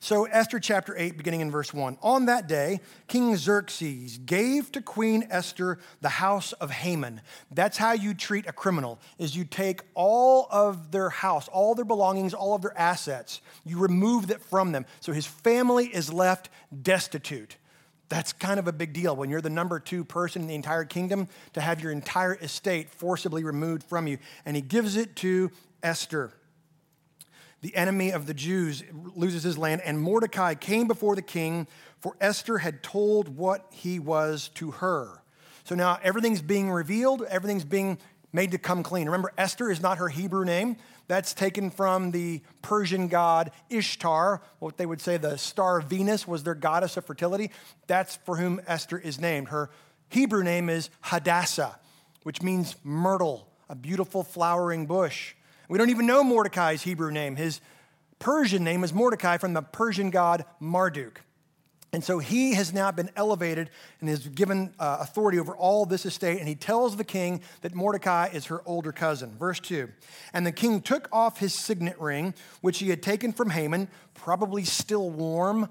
So, 0.00 0.24
Esther 0.24 0.58
chapter 0.58 0.94
8, 0.96 1.16
beginning 1.16 1.40
in 1.40 1.50
verse 1.50 1.72
1. 1.72 1.98
On 2.02 2.26
that 2.26 2.48
day, 2.48 2.80
King 3.06 3.36
Xerxes 3.36 4.18
gave 4.18 4.72
to 4.72 4.80
Queen 4.80 5.26
Esther 5.30 5.78
the 6.00 6.08
house 6.08 6.52
of 6.54 6.70
Haman. 6.70 7.20
That's 7.50 7.76
how 7.76 7.92
you 7.92 8.14
treat 8.14 8.46
a 8.46 8.52
criminal, 8.52 8.98
is 9.18 9.36
you 9.36 9.44
take 9.44 9.82
all 9.94 10.48
of 10.50 10.90
their 10.90 11.10
house, 11.10 11.48
all 11.48 11.74
their 11.74 11.84
belongings, 11.84 12.34
all 12.34 12.54
of 12.54 12.62
their 12.62 12.76
assets, 12.76 13.40
you 13.64 13.78
remove 13.78 14.28
that 14.28 14.42
from 14.42 14.72
them. 14.72 14.86
So 15.00 15.12
his 15.12 15.26
family 15.26 15.86
is 15.86 16.12
left 16.12 16.48
destitute. 16.82 17.56
That's 18.10 18.34
kind 18.34 18.60
of 18.60 18.68
a 18.68 18.72
big 18.72 18.92
deal 18.92 19.16
when 19.16 19.30
you're 19.30 19.40
the 19.40 19.48
number 19.48 19.80
two 19.80 20.04
person 20.04 20.42
in 20.42 20.48
the 20.48 20.54
entire 20.54 20.84
kingdom 20.84 21.28
to 21.54 21.62
have 21.62 21.80
your 21.80 21.92
entire 21.92 22.34
estate 22.34 22.90
forcibly 22.90 23.42
removed 23.44 23.84
from 23.84 24.06
you. 24.06 24.18
And 24.44 24.54
he 24.54 24.62
gives 24.62 24.96
it 24.96 25.16
to 25.16 25.50
Esther 25.82 26.32
the 27.62 27.74
enemy 27.76 28.10
of 28.10 28.26
the 28.26 28.34
Jews, 28.34 28.82
loses 29.14 29.42
his 29.42 29.58
land. 29.58 29.82
And 29.84 30.00
Mordecai 30.00 30.54
came 30.54 30.86
before 30.86 31.14
the 31.14 31.22
king, 31.22 31.66
for 31.98 32.16
Esther 32.20 32.58
had 32.58 32.82
told 32.82 33.36
what 33.36 33.66
he 33.70 33.98
was 33.98 34.48
to 34.54 34.70
her. 34.72 35.22
So 35.64 35.74
now 35.74 35.98
everything's 36.02 36.42
being 36.42 36.70
revealed, 36.70 37.22
everything's 37.28 37.64
being 37.64 37.98
made 38.32 38.52
to 38.52 38.58
come 38.58 38.82
clean. 38.82 39.06
Remember, 39.06 39.32
Esther 39.36 39.70
is 39.70 39.80
not 39.80 39.98
her 39.98 40.08
Hebrew 40.08 40.44
name. 40.44 40.76
That's 41.10 41.34
taken 41.34 41.70
from 41.70 42.12
the 42.12 42.40
Persian 42.62 43.08
god 43.08 43.50
Ishtar, 43.68 44.42
what 44.60 44.76
they 44.76 44.86
would 44.86 45.00
say 45.00 45.16
the 45.16 45.38
star 45.38 45.80
Venus 45.80 46.24
was 46.24 46.44
their 46.44 46.54
goddess 46.54 46.96
of 46.96 47.04
fertility. 47.04 47.50
That's 47.88 48.14
for 48.14 48.36
whom 48.36 48.60
Esther 48.64 48.96
is 48.96 49.20
named. 49.20 49.48
Her 49.48 49.70
Hebrew 50.08 50.44
name 50.44 50.68
is 50.68 50.88
Hadassah, 51.00 51.80
which 52.22 52.42
means 52.42 52.76
myrtle, 52.84 53.48
a 53.68 53.74
beautiful 53.74 54.22
flowering 54.22 54.86
bush. 54.86 55.34
We 55.68 55.78
don't 55.78 55.90
even 55.90 56.06
know 56.06 56.22
Mordecai's 56.22 56.82
Hebrew 56.82 57.10
name. 57.10 57.34
His 57.34 57.60
Persian 58.20 58.62
name 58.62 58.84
is 58.84 58.94
Mordecai 58.94 59.36
from 59.36 59.52
the 59.52 59.62
Persian 59.62 60.10
god 60.10 60.44
Marduk. 60.60 61.22
And 61.92 62.04
so 62.04 62.20
he 62.20 62.54
has 62.54 62.72
now 62.72 62.92
been 62.92 63.10
elevated 63.16 63.68
and 64.00 64.08
is 64.08 64.28
given 64.28 64.72
uh, 64.78 64.98
authority 65.00 65.40
over 65.40 65.56
all 65.56 65.84
this 65.86 66.06
estate. 66.06 66.38
And 66.38 66.46
he 66.46 66.54
tells 66.54 66.96
the 66.96 67.04
king 67.04 67.40
that 67.62 67.74
Mordecai 67.74 68.28
is 68.32 68.46
her 68.46 68.62
older 68.64 68.92
cousin. 68.92 69.36
Verse 69.38 69.58
2 69.58 69.88
And 70.32 70.46
the 70.46 70.52
king 70.52 70.82
took 70.82 71.08
off 71.10 71.38
his 71.38 71.52
signet 71.52 72.00
ring, 72.00 72.34
which 72.60 72.78
he 72.78 72.90
had 72.90 73.02
taken 73.02 73.32
from 73.32 73.50
Haman, 73.50 73.88
probably 74.14 74.62
still 74.62 75.10
warm 75.10 75.68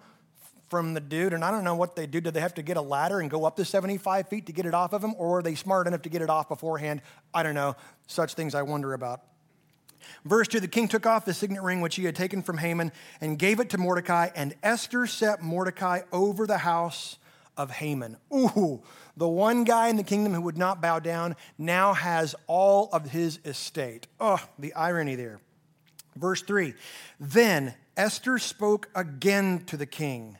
from 0.70 0.94
the 0.94 1.00
dude. 1.00 1.34
And 1.34 1.44
I 1.44 1.52
don't 1.52 1.64
know 1.64 1.76
what 1.76 1.96
they 1.96 2.06
do. 2.06 2.20
Did 2.20 2.34
they 2.34 2.42
have 2.42 2.54
to 2.56 2.64
get 2.64 2.76
a 2.76 2.82
ladder 2.82 3.22
and 3.22 3.30
go 3.30 3.46
up 3.46 3.56
to 3.56 3.66
75 3.66 4.28
feet 4.28 4.46
to 4.48 4.52
get 4.52 4.66
it 4.66 4.74
off 4.74 4.92
of 4.92 5.02
him? 5.02 5.16
Or 5.18 5.40
are 5.40 5.42
they 5.42 5.56
smart 5.56 5.88
enough 5.88 6.02
to 6.02 6.10
get 6.10 6.22
it 6.22 6.30
off 6.30 6.50
beforehand? 6.50 7.02
I 7.34 7.44
don't 7.44 7.56
know. 7.56 7.78
Such 8.08 8.34
things 8.34 8.56
I 8.56 8.64
wonder 8.64 8.94
about. 8.94 9.22
Verse 10.26 10.48
2 10.48 10.60
The 10.60 10.68
king 10.68 10.88
took 10.88 11.06
off 11.06 11.26
the 11.26 11.34
signet 11.34 11.64
ring 11.64 11.82
which 11.82 11.96
he 11.96 12.06
had 12.06 12.16
taken 12.16 12.42
from 12.42 12.58
Haman 12.58 12.92
and 13.22 13.40
gave 13.40 13.60
it 13.60 13.70
to 13.72 13.78
Mordecai, 13.78 14.30
and 14.36 14.56
Esther 14.64 15.08
set 15.08 15.42
Mordecai 15.42 16.02
over 16.12 16.46
the 16.46 16.60
house 16.60 17.18
of 17.58 17.72
Haman. 17.72 18.18
Ooh, 18.34 18.82
the 19.18 19.28
one 19.28 19.64
guy 19.64 19.90
in 19.90 19.98
the 19.98 20.04
kingdom 20.04 20.34
who 20.34 20.42
would 20.42 20.58
not 20.58 20.82
bow 20.82 21.00
down 21.00 21.36
now 21.58 21.94
has 21.94 22.36
all 22.48 22.90
of 22.94 23.12
his 23.12 23.40
estate. 23.46 24.08
Oh, 24.20 24.44
the 24.58 24.74
irony 24.74 25.16
there. 25.16 25.40
Verse 26.16 26.42
3 26.42 26.74
Then 27.20 27.76
Esther 27.96 28.40
spoke 28.40 28.90
again 28.96 29.64
to 29.66 29.78
the 29.78 29.86
king. 29.86 30.38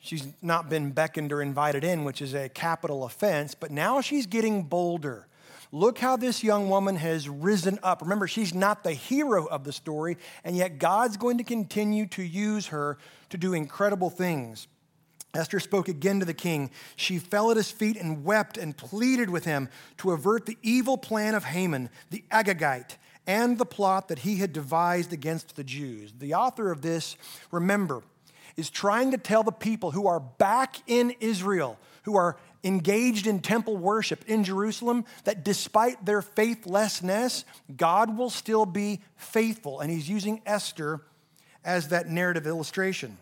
She's 0.00 0.26
not 0.40 0.70
been 0.70 0.92
beckoned 0.92 1.32
or 1.32 1.42
invited 1.42 1.84
in, 1.84 2.04
which 2.04 2.22
is 2.22 2.34
a 2.34 2.48
capital 2.48 3.04
offense, 3.04 3.54
but 3.54 3.70
now 3.70 4.00
she's 4.00 4.26
getting 4.26 4.62
bolder. 4.62 5.27
Look 5.70 5.98
how 5.98 6.16
this 6.16 6.42
young 6.42 6.70
woman 6.70 6.96
has 6.96 7.28
risen 7.28 7.78
up. 7.82 8.00
Remember, 8.02 8.26
she's 8.26 8.54
not 8.54 8.84
the 8.84 8.92
hero 8.92 9.46
of 9.46 9.64
the 9.64 9.72
story, 9.72 10.16
and 10.44 10.56
yet 10.56 10.78
God's 10.78 11.16
going 11.16 11.38
to 11.38 11.44
continue 11.44 12.06
to 12.06 12.22
use 12.22 12.68
her 12.68 12.96
to 13.30 13.36
do 13.36 13.52
incredible 13.52 14.08
things. 14.08 14.66
Esther 15.34 15.60
spoke 15.60 15.88
again 15.88 16.20
to 16.20 16.26
the 16.26 16.32
king. 16.32 16.70
She 16.96 17.18
fell 17.18 17.50
at 17.50 17.58
his 17.58 17.70
feet 17.70 17.98
and 17.98 18.24
wept 18.24 18.56
and 18.56 18.76
pleaded 18.76 19.28
with 19.28 19.44
him 19.44 19.68
to 19.98 20.12
avert 20.12 20.46
the 20.46 20.56
evil 20.62 20.96
plan 20.96 21.34
of 21.34 21.44
Haman, 21.44 21.90
the 22.10 22.24
Agagite, 22.30 22.96
and 23.26 23.58
the 23.58 23.66
plot 23.66 24.08
that 24.08 24.20
he 24.20 24.36
had 24.36 24.54
devised 24.54 25.12
against 25.12 25.54
the 25.54 25.64
Jews. 25.64 26.14
The 26.18 26.32
author 26.32 26.72
of 26.72 26.80
this, 26.80 27.16
remember, 27.50 28.02
is 28.56 28.70
trying 28.70 29.10
to 29.10 29.18
tell 29.18 29.42
the 29.42 29.52
people 29.52 29.90
who 29.90 30.06
are 30.06 30.18
back 30.18 30.76
in 30.86 31.14
Israel, 31.20 31.78
who 32.04 32.16
are 32.16 32.38
engaged 32.64 33.26
in 33.26 33.40
temple 33.40 33.76
worship 33.76 34.24
in 34.26 34.44
Jerusalem 34.44 35.04
that 35.24 35.44
despite 35.44 36.04
their 36.04 36.22
faithlessness, 36.22 37.44
God 37.76 38.16
will 38.16 38.30
still 38.30 38.66
be 38.66 39.00
faithful. 39.16 39.80
And 39.80 39.90
he's 39.90 40.08
using 40.08 40.40
Esther 40.44 41.00
as 41.64 41.88
that 41.88 42.08
narrative 42.08 42.46
illustration. 42.46 43.18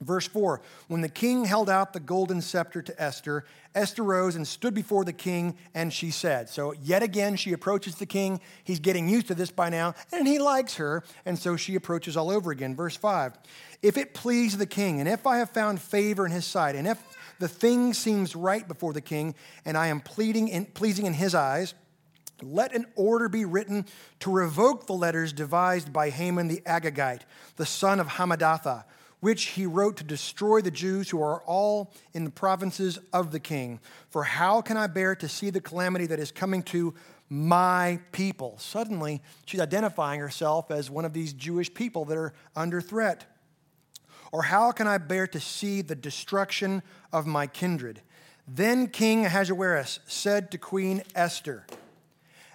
Verse 0.00 0.26
4 0.26 0.62
When 0.88 1.02
the 1.02 1.08
king 1.08 1.44
held 1.44 1.68
out 1.68 1.92
the 1.92 2.00
golden 2.00 2.40
scepter 2.40 2.80
to 2.82 3.02
Esther, 3.02 3.44
Esther 3.74 4.02
rose 4.02 4.34
and 4.34 4.48
stood 4.48 4.74
before 4.74 5.04
the 5.04 5.12
king, 5.12 5.56
and 5.74 5.92
she 5.92 6.10
said, 6.10 6.48
So, 6.48 6.72
yet 6.82 7.02
again, 7.02 7.36
she 7.36 7.52
approaches 7.52 7.96
the 7.96 8.06
king. 8.06 8.40
He's 8.64 8.80
getting 8.80 9.08
used 9.08 9.28
to 9.28 9.34
this 9.34 9.50
by 9.50 9.68
now, 9.68 9.94
and 10.10 10.26
he 10.26 10.38
likes 10.38 10.76
her, 10.76 11.04
and 11.26 11.38
so 11.38 11.56
she 11.56 11.74
approaches 11.74 12.16
all 12.16 12.30
over 12.30 12.50
again. 12.50 12.74
Verse 12.74 12.96
5 12.96 13.34
If 13.82 13.98
it 13.98 14.14
please 14.14 14.56
the 14.56 14.66
king, 14.66 15.00
and 15.00 15.08
if 15.08 15.26
I 15.26 15.38
have 15.38 15.50
found 15.50 15.80
favor 15.80 16.24
in 16.24 16.32
his 16.32 16.46
sight, 16.46 16.76
and 16.76 16.88
if 16.88 16.98
the 17.40 17.48
thing 17.48 17.92
seems 17.92 18.36
right 18.36 18.66
before 18.66 18.92
the 18.92 19.00
king, 19.00 19.34
and 19.64 19.76
I 19.76 19.88
am 19.88 20.00
pleading 20.00 20.46
in, 20.46 20.66
pleasing 20.66 21.06
in 21.06 21.14
his 21.14 21.34
eyes, 21.34 21.74
let 22.42 22.72
an 22.74 22.86
order 22.94 23.28
be 23.28 23.44
written 23.44 23.86
to 24.20 24.30
revoke 24.30 24.86
the 24.86 24.94
letters 24.94 25.32
devised 25.32 25.92
by 25.92 26.10
Haman 26.10 26.46
the 26.48 26.62
Agagite, 26.64 27.22
the 27.56 27.66
son 27.66 27.98
of 27.98 28.06
Hammedatha 28.06 28.84
which 29.20 29.48
he 29.48 29.66
wrote 29.66 29.96
to 29.98 30.04
destroy 30.04 30.60
the 30.60 30.70
Jews 30.70 31.10
who 31.10 31.22
are 31.22 31.42
all 31.42 31.92
in 32.12 32.24
the 32.24 32.30
provinces 32.30 32.98
of 33.12 33.30
the 33.30 33.40
king. 33.40 33.78
For 34.08 34.24
how 34.24 34.62
can 34.62 34.76
I 34.76 34.86
bear 34.86 35.14
to 35.16 35.28
see 35.28 35.50
the 35.50 35.60
calamity 35.60 36.06
that 36.06 36.18
is 36.18 36.32
coming 36.32 36.62
to 36.64 36.94
my 37.28 38.00
people? 38.12 38.56
Suddenly, 38.58 39.22
she's 39.46 39.60
identifying 39.60 40.20
herself 40.20 40.70
as 40.70 40.90
one 40.90 41.04
of 41.04 41.12
these 41.12 41.32
Jewish 41.32 41.72
people 41.72 42.04
that 42.06 42.16
are 42.16 42.32
under 42.56 42.80
threat. 42.80 43.26
Or 44.32 44.42
how 44.42 44.72
can 44.72 44.86
I 44.86 44.98
bear 44.98 45.26
to 45.28 45.40
see 45.40 45.82
the 45.82 45.94
destruction 45.94 46.82
of 47.12 47.26
my 47.26 47.46
kindred? 47.46 48.02
Then 48.46 48.88
King 48.88 49.26
Ahasuerus 49.26 50.00
said 50.06 50.50
to 50.50 50.58
Queen 50.58 51.02
Esther 51.14 51.66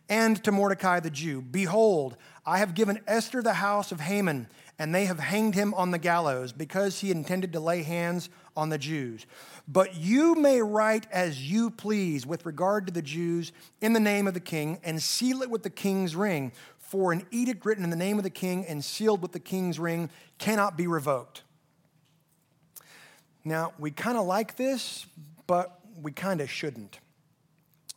and 0.10 0.42
to 0.44 0.52
Mordecai 0.52 1.00
the 1.00 1.10
Jew, 1.10 1.42
Behold, 1.42 2.16
I 2.46 2.60
have 2.60 2.76
given 2.76 3.00
Esther 3.08 3.42
the 3.42 3.56
house 3.56 3.92
of 3.92 4.02
Haman 4.02 4.48
and 4.78 4.94
they 4.94 5.06
have 5.06 5.20
hanged 5.20 5.56
him 5.56 5.74
on 5.74 5.92
the 5.92 5.98
gallows 5.98 6.52
because 6.52 7.00
he 7.00 7.12
intended 7.12 7.54
to 7.54 7.60
lay 7.60 7.84
hands 7.84 8.30
on 8.58 8.70
the 8.70 8.78
Jews. 8.78 9.26
But 9.68 9.96
you 9.96 10.36
may 10.36 10.62
write 10.62 11.08
as 11.12 11.50
you 11.50 11.70
please 11.70 12.26
with 12.26 12.46
regard 12.46 12.88
to 12.88 12.94
the 12.94 13.02
Jews 13.02 13.52
in 13.80 13.94
the 13.94 14.00
name 14.00 14.28
of 14.28 14.34
the 14.34 14.40
king 14.40 14.80
and 14.84 15.02
seal 15.02 15.42
it 15.42 15.50
with 15.50 15.64
the 15.64 15.70
king's 15.70 16.16
ring. 16.16 16.52
For 16.78 17.12
an 17.12 17.26
edict 17.32 17.66
written 17.66 17.84
in 17.84 17.90
the 17.90 17.96
name 17.96 18.18
of 18.18 18.24
the 18.24 18.30
king 18.30 18.66
and 18.66 18.84
sealed 18.84 19.22
with 19.22 19.32
the 19.32 19.40
king's 19.40 19.80
ring 19.80 20.10
cannot 20.38 20.78
be 20.78 20.88
revoked. 20.88 21.44
Now, 23.46 23.74
we 23.78 23.92
kind 23.92 24.18
of 24.18 24.26
like 24.26 24.56
this, 24.56 25.06
but 25.46 25.80
we 26.02 26.12
kind 26.12 26.42
of 26.42 26.50
shouldn't. 26.50 27.00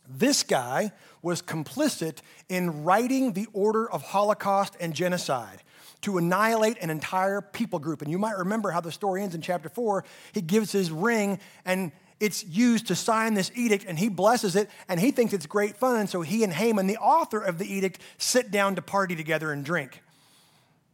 This 0.07 0.43
guy 0.43 0.91
was 1.21 1.41
complicit 1.41 2.19
in 2.47 2.83
writing 2.83 3.33
the 3.33 3.47
order 3.51 3.89
of 3.89 4.01
Holocaust 4.03 4.77
and 4.79 4.93
genocide 4.93 5.63
to 6.01 6.17
annihilate 6.17 6.77
an 6.81 6.89
entire 6.89 7.41
people 7.41 7.79
group. 7.79 8.01
And 8.01 8.09
you 8.09 8.17
might 8.17 8.37
remember 8.37 8.71
how 8.71 8.79
the 8.79 8.91
story 8.91 9.21
ends 9.21 9.35
in 9.35 9.41
chapter 9.41 9.69
4. 9.69 10.05
He 10.33 10.41
gives 10.41 10.71
his 10.71 10.91
ring 10.91 11.39
and 11.65 11.91
it's 12.19 12.45
used 12.45 12.87
to 12.87 12.95
sign 12.95 13.33
this 13.33 13.51
edict 13.55 13.85
and 13.87 13.97
he 13.97 14.09
blesses 14.09 14.55
it 14.55 14.69
and 14.87 14.99
he 14.99 15.11
thinks 15.11 15.33
it's 15.33 15.45
great 15.45 15.77
fun. 15.77 16.01
And 16.01 16.09
so 16.09 16.21
he 16.21 16.43
and 16.43 16.53
Haman, 16.53 16.87
the 16.87 16.97
author 16.97 17.39
of 17.39 17.57
the 17.57 17.71
edict, 17.71 17.99
sit 18.17 18.51
down 18.51 18.75
to 18.75 18.81
party 18.81 19.15
together 19.15 19.51
and 19.51 19.63
drink. 19.63 20.01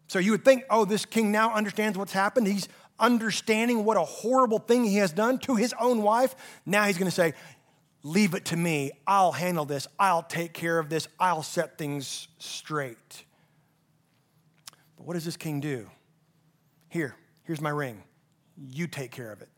So 0.07 0.19
you 0.19 0.31
would 0.31 0.45
think, 0.45 0.65
oh, 0.69 0.85
this 0.85 1.05
king 1.05 1.31
now 1.31 1.53
understands 1.53 1.97
what's 1.97 2.13
happened. 2.13 2.47
He's 2.47 2.67
understanding 2.99 3.83
what 3.83 3.97
a 3.97 4.03
horrible 4.03 4.59
thing 4.59 4.83
he 4.85 4.97
has 4.97 5.11
done 5.11 5.39
to 5.39 5.55
his 5.55 5.73
own 5.79 6.01
wife. 6.01 6.35
Now 6.65 6.85
he's 6.85 6.97
going 6.97 7.09
to 7.09 7.15
say, 7.15 7.33
leave 8.03 8.33
it 8.33 8.45
to 8.45 8.57
me. 8.57 8.91
I'll 9.05 9.31
handle 9.31 9.65
this. 9.65 9.87
I'll 9.99 10.23
take 10.23 10.53
care 10.53 10.79
of 10.79 10.89
this. 10.89 11.07
I'll 11.19 11.43
set 11.43 11.77
things 11.77 12.27
straight. 12.37 13.25
But 14.97 15.05
what 15.05 15.13
does 15.13 15.25
this 15.25 15.37
king 15.37 15.59
do? 15.59 15.89
Here, 16.89 17.15
here's 17.43 17.61
my 17.61 17.71
ring. 17.71 18.03
You 18.57 18.87
take 18.87 19.11
care 19.11 19.31
of 19.31 19.41
it. 19.41 19.49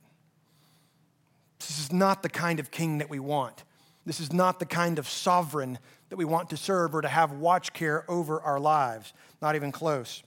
This 1.59 1.79
is 1.79 1.91
not 1.91 2.23
the 2.23 2.29
kind 2.29 2.59
of 2.59 2.71
king 2.71 2.99
that 2.99 3.09
we 3.09 3.19
want. 3.19 3.63
This 4.05 4.19
is 4.21 4.31
not 4.31 4.59
the 4.59 4.65
kind 4.65 4.99
of 4.99 5.07
sovereign 5.07 5.79
that 6.09 6.15
we 6.15 6.23
want 6.23 6.49
to 6.51 6.57
serve 6.57 6.95
or 6.95 7.01
to 7.01 7.09
have 7.09 7.33
watch 7.33 7.73
care 7.73 8.09
over 8.09 8.41
our 8.41 8.59
lives. 8.59 9.13
Not 9.41 9.55
even 9.55 9.71
close. 9.71 10.23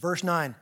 Verse 0.00 0.24
9 0.24 0.54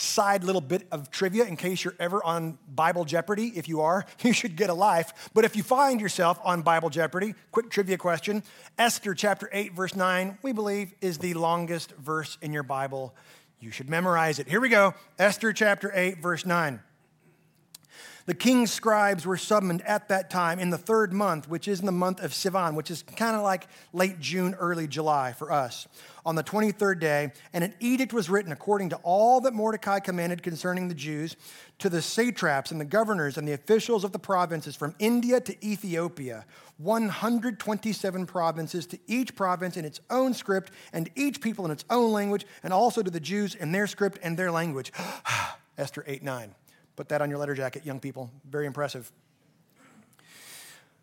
side 0.00 0.44
little 0.44 0.60
bit 0.60 0.86
of 0.90 1.10
trivia 1.10 1.44
in 1.44 1.56
case 1.56 1.84
you're 1.84 1.94
ever 1.98 2.24
on 2.24 2.58
Bible 2.74 3.04
Jeopardy. 3.04 3.52
If 3.54 3.68
you 3.68 3.80
are, 3.80 4.06
you 4.22 4.32
should 4.32 4.56
get 4.56 4.70
a 4.70 4.74
life. 4.74 5.30
But 5.34 5.44
if 5.44 5.56
you 5.56 5.62
find 5.62 6.00
yourself 6.00 6.38
on 6.44 6.62
Bible 6.62 6.90
Jeopardy, 6.90 7.34
quick 7.52 7.70
trivia 7.70 7.98
question 7.98 8.42
Esther 8.78 9.14
chapter 9.14 9.48
8, 9.52 9.74
verse 9.74 9.94
9, 9.94 10.38
we 10.42 10.52
believe 10.52 10.92
is 11.00 11.18
the 11.18 11.34
longest 11.34 11.92
verse 11.92 12.38
in 12.40 12.52
your 12.52 12.62
Bible. 12.62 13.14
You 13.60 13.70
should 13.70 13.90
memorize 13.90 14.38
it. 14.38 14.48
Here 14.48 14.60
we 14.60 14.68
go 14.68 14.94
Esther 15.18 15.52
chapter 15.52 15.90
8, 15.94 16.18
verse 16.18 16.46
9. 16.46 16.80
The 18.26 18.34
king's 18.34 18.70
scribes 18.70 19.24
were 19.26 19.36
summoned 19.36 19.82
at 19.82 20.08
that 20.08 20.30
time 20.30 20.58
in 20.58 20.70
the 20.70 20.78
third 20.78 21.12
month, 21.12 21.48
which 21.48 21.66
is 21.66 21.80
in 21.80 21.86
the 21.86 21.92
month 21.92 22.22
of 22.22 22.32
Sivan, 22.32 22.74
which 22.74 22.90
is 22.90 23.02
kind 23.02 23.34
of 23.34 23.42
like 23.42 23.66
late 23.92 24.20
June, 24.20 24.54
early 24.54 24.86
July 24.86 25.32
for 25.32 25.50
us, 25.50 25.88
on 26.26 26.34
the 26.34 26.44
23rd 26.44 27.00
day. 27.00 27.32
And 27.52 27.64
an 27.64 27.74
edict 27.80 28.12
was 28.12 28.28
written 28.28 28.52
according 28.52 28.90
to 28.90 28.96
all 29.02 29.40
that 29.42 29.54
Mordecai 29.54 30.00
commanded 30.00 30.42
concerning 30.42 30.88
the 30.88 30.94
Jews 30.94 31.36
to 31.78 31.88
the 31.88 32.02
satraps 32.02 32.70
and 32.70 32.80
the 32.80 32.84
governors 32.84 33.38
and 33.38 33.48
the 33.48 33.52
officials 33.52 34.04
of 34.04 34.12
the 34.12 34.18
provinces 34.18 34.76
from 34.76 34.94
India 34.98 35.40
to 35.40 35.66
Ethiopia, 35.66 36.44
127 36.76 38.26
provinces, 38.26 38.86
to 38.86 38.98
each 39.06 39.34
province 39.34 39.76
in 39.78 39.84
its 39.84 40.00
own 40.10 40.34
script 40.34 40.72
and 40.92 41.08
each 41.14 41.40
people 41.40 41.64
in 41.64 41.70
its 41.70 41.84
own 41.88 42.12
language, 42.12 42.46
and 42.62 42.72
also 42.72 43.02
to 43.02 43.10
the 43.10 43.20
Jews 43.20 43.54
in 43.54 43.72
their 43.72 43.86
script 43.86 44.18
and 44.22 44.36
their 44.36 44.50
language. 44.50 44.92
Esther 45.78 46.04
8 46.06 46.22
9. 46.22 46.54
Put 46.96 47.08
that 47.08 47.22
on 47.22 47.30
your 47.30 47.38
letter 47.38 47.54
jacket, 47.54 47.86
young 47.86 48.00
people. 48.00 48.30
Very 48.48 48.66
impressive. 48.66 49.10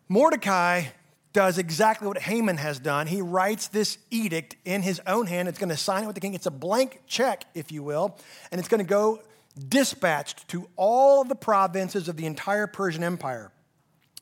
Mordecai 0.08 0.84
does 1.32 1.58
exactly 1.58 2.08
what 2.08 2.18
Haman 2.18 2.56
has 2.56 2.78
done. 2.78 3.06
He 3.06 3.20
writes 3.20 3.68
this 3.68 3.98
edict 4.10 4.56
in 4.64 4.82
his 4.82 5.00
own 5.06 5.26
hand. 5.26 5.48
It's 5.48 5.58
going 5.58 5.68
to 5.68 5.76
sign 5.76 6.04
it 6.04 6.06
with 6.06 6.14
the 6.14 6.20
king. 6.20 6.34
It's 6.34 6.46
a 6.46 6.50
blank 6.50 7.02
check, 7.06 7.44
if 7.54 7.70
you 7.70 7.82
will, 7.82 8.16
and 8.50 8.58
it's 8.58 8.68
going 8.68 8.84
to 8.84 8.88
go 8.88 9.22
dispatched 9.68 10.48
to 10.48 10.68
all 10.76 11.22
of 11.22 11.28
the 11.28 11.34
provinces 11.34 12.08
of 12.08 12.16
the 12.16 12.26
entire 12.26 12.66
Persian 12.66 13.04
Empire. 13.04 13.50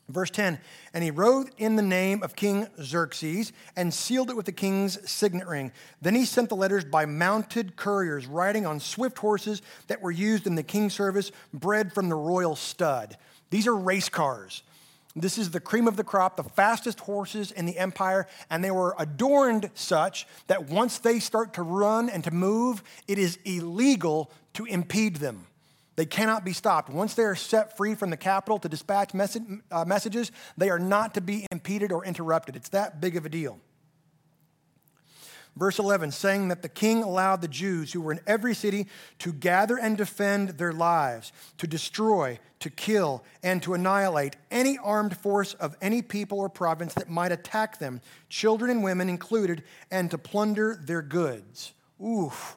Verse 0.09 0.29
10 0.29 0.59
And 0.93 1.03
he 1.03 1.11
wrote 1.11 1.51
in 1.57 1.75
the 1.75 1.81
name 1.81 2.23
of 2.23 2.35
King 2.35 2.67
Xerxes 2.81 3.51
and 3.75 3.93
sealed 3.93 4.29
it 4.29 4.37
with 4.37 4.45
the 4.45 4.51
king's 4.51 5.09
signet 5.09 5.47
ring. 5.47 5.71
Then 6.01 6.15
he 6.15 6.25
sent 6.25 6.49
the 6.49 6.55
letters 6.55 6.85
by 6.85 7.05
mounted 7.05 7.75
couriers, 7.75 8.25
riding 8.25 8.65
on 8.65 8.79
swift 8.79 9.17
horses 9.17 9.61
that 9.87 10.01
were 10.01 10.11
used 10.11 10.47
in 10.47 10.55
the 10.55 10.63
king's 10.63 10.93
service, 10.93 11.31
bred 11.53 11.93
from 11.93 12.09
the 12.09 12.15
royal 12.15 12.55
stud. 12.55 13.17
These 13.49 13.67
are 13.67 13.75
race 13.75 14.09
cars. 14.09 14.63
This 15.15 15.39
is 15.39 15.49
the 15.49 15.59
cream 15.59 15.87
of 15.87 15.97
the 15.97 16.03
crop, 16.03 16.37
the 16.37 16.43
fastest 16.43 16.99
horses 16.99 17.51
in 17.51 17.65
the 17.65 17.77
empire, 17.79 18.27
and 18.51 18.63
they 18.63 18.69
were 18.69 18.95
adorned 18.99 19.71
such 19.73 20.27
that 20.45 20.69
once 20.69 20.99
they 20.99 21.19
start 21.19 21.55
to 21.55 21.63
run 21.63 22.07
and 22.07 22.23
to 22.23 22.31
move, 22.31 22.83
it 23.07 23.17
is 23.17 23.39
illegal 23.43 24.29
to 24.53 24.65
impede 24.65 25.15
them. 25.15 25.47
They 25.97 26.05
cannot 26.05 26.45
be 26.45 26.53
stopped. 26.53 26.91
Once 26.91 27.15
they 27.15 27.23
are 27.23 27.35
set 27.35 27.75
free 27.75 27.95
from 27.95 28.11
the 28.11 28.17
capital 28.17 28.59
to 28.59 28.69
dispatch 28.69 29.15
message, 29.15 29.43
uh, 29.71 29.83
messages, 29.83 30.31
they 30.55 30.69
are 30.69 30.79
not 30.79 31.15
to 31.15 31.21
be 31.21 31.47
impeded 31.51 31.91
or 31.91 32.05
interrupted. 32.05 32.55
It's 32.55 32.69
that 32.69 33.01
big 33.01 33.17
of 33.17 33.25
a 33.25 33.29
deal. 33.29 33.59
Verse 35.55 35.79
11, 35.79 36.11
saying 36.11 36.49
that 36.49 36.61
the 36.61 36.69
king 36.69 37.01
allowed 37.01 37.41
the 37.41 37.47
Jews 37.47 37.91
who 37.91 38.01
were 38.01 38.11
in 38.11 38.19
every 38.27 38.53
city 38.53 38.85
to 39.17 39.33
gather 39.33 39.75
and 39.79 39.97
defend 39.97 40.49
their 40.49 40.71
lives, 40.71 41.33
to 41.57 41.65
destroy, 41.65 42.37
to 42.59 42.69
kill, 42.69 43.23
and 43.41 43.63
to 43.63 43.73
annihilate 43.73 44.35
any 44.51 44.77
armed 44.77 45.17
force 45.17 45.55
of 45.55 45.75
any 45.81 46.03
people 46.03 46.39
or 46.39 46.47
province 46.47 46.93
that 46.93 47.09
might 47.09 47.31
attack 47.31 47.79
them, 47.79 48.01
children 48.29 48.69
and 48.69 48.83
women 48.83 49.09
included, 49.09 49.63
and 49.89 50.11
to 50.11 50.19
plunder 50.19 50.79
their 50.79 51.01
goods. 51.01 51.73
Oof, 51.99 52.55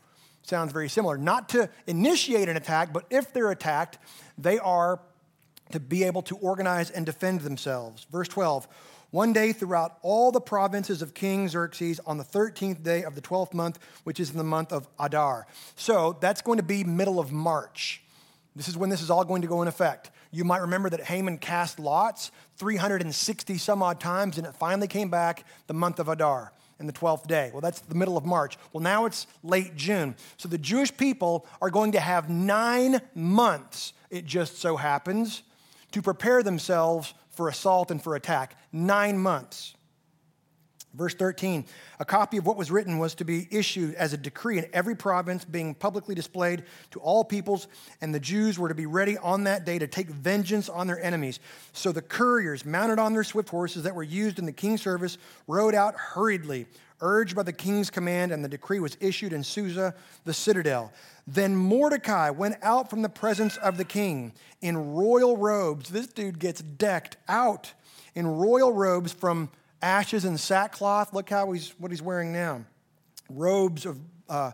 sounds 0.50 0.72
very 0.72 0.90
similar. 0.90 1.16
Not 1.16 1.48
to 1.50 1.70
initiate 1.86 2.50
an 2.50 2.56
attack, 2.58 2.92
but 2.92 3.06
if 3.08 3.32
they're 3.32 3.50
attacked, 3.50 3.98
they 4.36 4.58
are 4.58 5.00
to 5.72 5.80
be 5.80 6.04
able 6.04 6.22
to 6.22 6.36
organize 6.36 6.90
and 6.90 7.06
defend 7.06 7.40
themselves. 7.40 8.06
Verse 8.10 8.28
12, 8.28 8.68
one 9.10 9.32
day 9.32 9.52
throughout 9.52 9.98
all 10.02 10.30
the 10.30 10.40
provinces 10.40 11.00
of 11.00 11.14
King 11.14 11.48
Xerxes 11.48 12.00
on 12.00 12.18
the 12.18 12.24
13th 12.24 12.82
day 12.82 13.02
of 13.04 13.14
the 13.14 13.22
12th 13.22 13.54
month, 13.54 13.78
which 14.04 14.20
is 14.20 14.30
in 14.30 14.36
the 14.36 14.44
month 14.44 14.72
of 14.72 14.86
Adar. 14.98 15.46
So 15.76 16.18
that's 16.20 16.42
going 16.42 16.58
to 16.58 16.64
be 16.64 16.84
middle 16.84 17.18
of 17.18 17.32
March. 17.32 18.02
This 18.54 18.68
is 18.68 18.76
when 18.76 18.90
this 18.90 19.00
is 19.00 19.10
all 19.10 19.24
going 19.24 19.42
to 19.42 19.48
go 19.48 19.62
in 19.62 19.68
effect. 19.68 20.10
You 20.32 20.44
might 20.44 20.60
remember 20.60 20.90
that 20.90 21.00
Haman 21.04 21.38
cast 21.38 21.78
lots 21.78 22.30
360 22.56 23.58
some 23.58 23.82
odd 23.82 24.00
times, 24.00 24.38
and 24.38 24.46
it 24.46 24.54
finally 24.54 24.88
came 24.88 25.08
back 25.08 25.44
the 25.66 25.74
month 25.74 25.98
of 25.98 26.08
Adar 26.08 26.52
in 26.80 26.86
the 26.86 26.92
12th 26.92 27.28
day. 27.28 27.50
Well, 27.52 27.60
that's 27.60 27.80
the 27.80 27.94
middle 27.94 28.16
of 28.16 28.24
March. 28.24 28.58
Well, 28.72 28.82
now 28.82 29.04
it's 29.04 29.26
late 29.44 29.76
June. 29.76 30.16
So 30.38 30.48
the 30.48 30.58
Jewish 30.58 30.96
people 30.96 31.46
are 31.62 31.70
going 31.70 31.92
to 31.92 32.00
have 32.00 32.28
nine 32.28 33.00
months, 33.14 33.92
it 34.10 34.24
just 34.24 34.58
so 34.58 34.76
happens, 34.76 35.42
to 35.92 36.02
prepare 36.02 36.42
themselves 36.42 37.14
for 37.30 37.48
assault 37.48 37.90
and 37.90 38.02
for 38.02 38.16
attack. 38.16 38.56
Nine 38.72 39.18
months. 39.18 39.74
Verse 40.92 41.14
13, 41.14 41.66
a 42.00 42.04
copy 42.04 42.36
of 42.36 42.46
what 42.46 42.56
was 42.56 42.68
written 42.72 42.98
was 42.98 43.14
to 43.14 43.24
be 43.24 43.46
issued 43.52 43.94
as 43.94 44.12
a 44.12 44.16
decree 44.16 44.58
in 44.58 44.66
every 44.72 44.96
province, 44.96 45.44
being 45.44 45.72
publicly 45.72 46.16
displayed 46.16 46.64
to 46.90 46.98
all 46.98 47.22
peoples, 47.22 47.68
and 48.00 48.12
the 48.12 48.18
Jews 48.18 48.58
were 48.58 48.68
to 48.68 48.74
be 48.74 48.86
ready 48.86 49.16
on 49.18 49.44
that 49.44 49.64
day 49.64 49.78
to 49.78 49.86
take 49.86 50.08
vengeance 50.08 50.68
on 50.68 50.88
their 50.88 51.00
enemies. 51.00 51.38
So 51.72 51.92
the 51.92 52.02
couriers, 52.02 52.64
mounted 52.64 52.98
on 52.98 53.12
their 53.12 53.22
swift 53.22 53.50
horses 53.50 53.84
that 53.84 53.94
were 53.94 54.02
used 54.02 54.40
in 54.40 54.46
the 54.46 54.52
king's 54.52 54.82
service, 54.82 55.16
rode 55.46 55.76
out 55.76 55.94
hurriedly, 55.94 56.66
urged 57.00 57.36
by 57.36 57.44
the 57.44 57.52
king's 57.52 57.88
command, 57.88 58.32
and 58.32 58.44
the 58.44 58.48
decree 58.48 58.80
was 58.80 58.96
issued 59.00 59.32
in 59.32 59.44
Susa, 59.44 59.94
the 60.24 60.34
citadel. 60.34 60.92
Then 61.24 61.54
Mordecai 61.54 62.30
went 62.30 62.56
out 62.62 62.90
from 62.90 63.02
the 63.02 63.08
presence 63.08 63.56
of 63.58 63.76
the 63.76 63.84
king 63.84 64.32
in 64.60 64.92
royal 64.92 65.36
robes. 65.36 65.90
This 65.90 66.08
dude 66.08 66.40
gets 66.40 66.60
decked 66.60 67.16
out 67.28 67.74
in 68.16 68.26
royal 68.26 68.72
robes 68.72 69.12
from 69.12 69.50
ashes 69.82 70.24
and 70.24 70.38
sackcloth. 70.38 71.12
Look 71.12 71.30
how 71.30 71.52
he's 71.52 71.74
what 71.78 71.90
he's 71.90 72.02
wearing 72.02 72.32
now. 72.32 72.64
Robes 73.28 73.86
of 73.86 73.98
uh, 74.28 74.52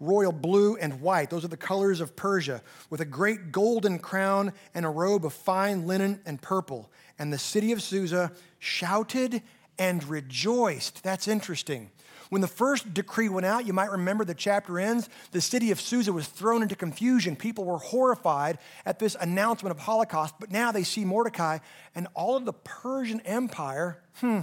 royal 0.00 0.32
blue 0.32 0.76
and 0.76 1.00
white. 1.00 1.30
Those 1.30 1.44
are 1.44 1.48
the 1.48 1.56
colors 1.56 2.00
of 2.00 2.14
Persia, 2.14 2.62
with 2.90 3.00
a 3.00 3.04
great 3.04 3.52
golden 3.52 3.98
crown 3.98 4.52
and 4.74 4.86
a 4.86 4.88
robe 4.88 5.24
of 5.24 5.32
fine 5.32 5.86
linen 5.86 6.20
and 6.24 6.40
purple. 6.40 6.90
And 7.18 7.32
the 7.32 7.38
city 7.38 7.72
of 7.72 7.82
Susa 7.82 8.32
shouted 8.58 9.42
and 9.78 10.04
rejoiced. 10.04 11.02
That's 11.02 11.28
interesting. 11.28 11.90
When 12.30 12.42
the 12.42 12.48
first 12.48 12.92
decree 12.92 13.28
went 13.28 13.46
out, 13.46 13.66
you 13.66 13.72
might 13.72 13.90
remember 13.90 14.24
the 14.24 14.34
chapter 14.34 14.78
ends, 14.78 15.08
the 15.32 15.40
city 15.40 15.70
of 15.70 15.80
Susa 15.80 16.12
was 16.12 16.28
thrown 16.28 16.62
into 16.62 16.76
confusion. 16.76 17.36
People 17.36 17.64
were 17.64 17.78
horrified 17.78 18.58
at 18.84 18.98
this 18.98 19.16
announcement 19.18 19.74
of 19.74 19.80
Holocaust, 19.80 20.34
but 20.38 20.50
now 20.50 20.70
they 20.70 20.82
see 20.82 21.04
Mordecai 21.04 21.58
and 21.94 22.06
all 22.14 22.36
of 22.36 22.44
the 22.44 22.52
Persian 22.52 23.20
Empire, 23.20 24.02
hmm, 24.16 24.40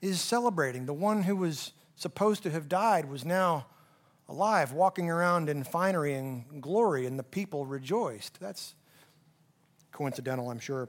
is 0.00 0.20
celebrating. 0.20 0.86
The 0.86 0.94
one 0.94 1.22
who 1.22 1.36
was 1.36 1.72
supposed 1.96 2.42
to 2.44 2.50
have 2.50 2.68
died 2.68 3.08
was 3.10 3.24
now 3.24 3.66
alive, 4.28 4.72
walking 4.72 5.10
around 5.10 5.48
in 5.48 5.64
finery 5.64 6.14
and 6.14 6.60
glory, 6.60 7.06
and 7.06 7.18
the 7.18 7.24
people 7.24 7.66
rejoiced. 7.66 8.38
That's 8.40 8.74
coincidental, 9.92 10.50
I'm 10.50 10.60
sure. 10.60 10.88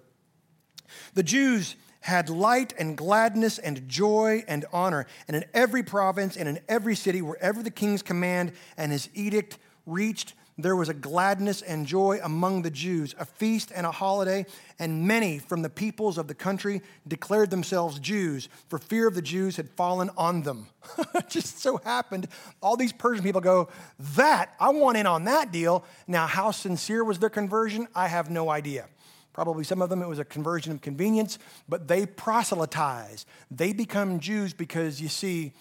The 1.13 1.23
Jews 1.23 1.75
had 2.01 2.29
light 2.29 2.73
and 2.77 2.97
gladness 2.97 3.57
and 3.57 3.87
joy 3.87 4.43
and 4.47 4.65
honor, 4.71 5.05
and 5.27 5.35
in 5.35 5.45
every 5.53 5.83
province 5.83 6.37
and 6.37 6.47
in 6.47 6.59
every 6.67 6.95
city, 6.95 7.21
wherever 7.21 7.61
the 7.61 7.71
king's 7.71 8.01
command 8.01 8.53
and 8.77 8.91
his 8.91 9.09
edict 9.13 9.57
reached, 9.85 10.33
there 10.61 10.75
was 10.75 10.89
a 10.89 10.93
gladness 10.93 11.61
and 11.61 11.85
joy 11.85 12.19
among 12.23 12.61
the 12.61 12.69
Jews, 12.69 13.15
a 13.17 13.25
feast 13.25 13.71
and 13.73 13.85
a 13.85 13.91
holiday, 13.91 14.45
and 14.77 15.07
many 15.07 15.39
from 15.39 15.61
the 15.61 15.69
peoples 15.69 16.17
of 16.17 16.27
the 16.27 16.33
country 16.33 16.81
declared 17.07 17.49
themselves 17.49 17.99
Jews, 17.99 18.49
for 18.67 18.77
fear 18.77 19.07
of 19.07 19.15
the 19.15 19.21
Jews 19.21 19.55
had 19.55 19.69
fallen 19.71 20.09
on 20.17 20.43
them. 20.43 20.67
just 21.29 21.59
so 21.59 21.77
happened, 21.77 22.27
all 22.61 22.77
these 22.77 22.93
Persian 22.93 23.23
people 23.23 23.41
go, 23.41 23.69
That, 24.15 24.53
I 24.59 24.69
want 24.69 24.97
in 24.97 25.05
on 25.07 25.25
that 25.25 25.51
deal. 25.51 25.85
Now, 26.07 26.27
how 26.27 26.51
sincere 26.51 27.03
was 27.03 27.19
their 27.19 27.29
conversion? 27.29 27.87
I 27.95 28.07
have 28.07 28.29
no 28.29 28.49
idea. 28.49 28.87
Probably 29.33 29.63
some 29.63 29.81
of 29.81 29.89
them 29.89 30.01
it 30.01 30.07
was 30.07 30.19
a 30.19 30.25
conversion 30.25 30.73
of 30.73 30.81
convenience, 30.81 31.39
but 31.69 31.87
they 31.87 32.05
proselytize. 32.05 33.25
They 33.49 33.71
become 33.71 34.19
Jews 34.19 34.53
because 34.53 35.01
you 35.01 35.07
see, 35.07 35.53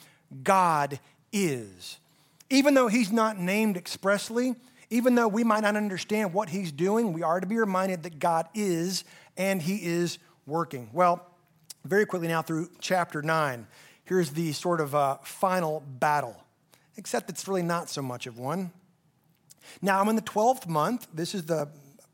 God 0.42 0.98
is. 1.32 1.98
Even 2.50 2.74
though 2.74 2.88
he's 2.88 3.12
not 3.12 3.38
named 3.38 3.76
expressly, 3.76 4.56
even 4.90 5.14
though 5.14 5.29
we 5.29 5.44
might 5.44 5.62
not 5.62 5.77
understand 5.77 6.33
what 6.33 6.48
he's 6.48 6.72
doing, 6.72 7.12
we 7.12 7.22
are 7.22 7.40
to 7.40 7.46
be 7.46 7.59
reminded 7.59 8.03
that 8.05 8.18
God 8.18 8.48
is 8.55 9.05
and 9.37 9.61
he 9.61 9.77
is 9.77 10.18
working. 10.46 10.88
Well, 10.92 11.27
very 11.85 12.07
quickly 12.07 12.29
now 12.29 12.42
through 12.42 12.70
chapter 12.81 13.22
9, 13.22 13.66
here's 14.05 14.31
the 14.31 14.53
sort 14.53 14.81
of 14.81 14.94
uh, 14.94 15.18
final 15.22 15.83
battle, 15.98 16.37
except 16.96 17.29
it's 17.29 17.46
really 17.46 17.62
not 17.62 17.88
so 17.88 18.03
much 18.03 18.27
of 18.27 18.38
one. 18.38 18.72
Now, 19.83 20.01
I'm 20.01 20.09
in 20.09 20.16
the 20.16 20.22
12th 20.22 20.66
month. 20.66 21.07
This 21.12 21.35
is 21.35 21.44
the 21.44 21.68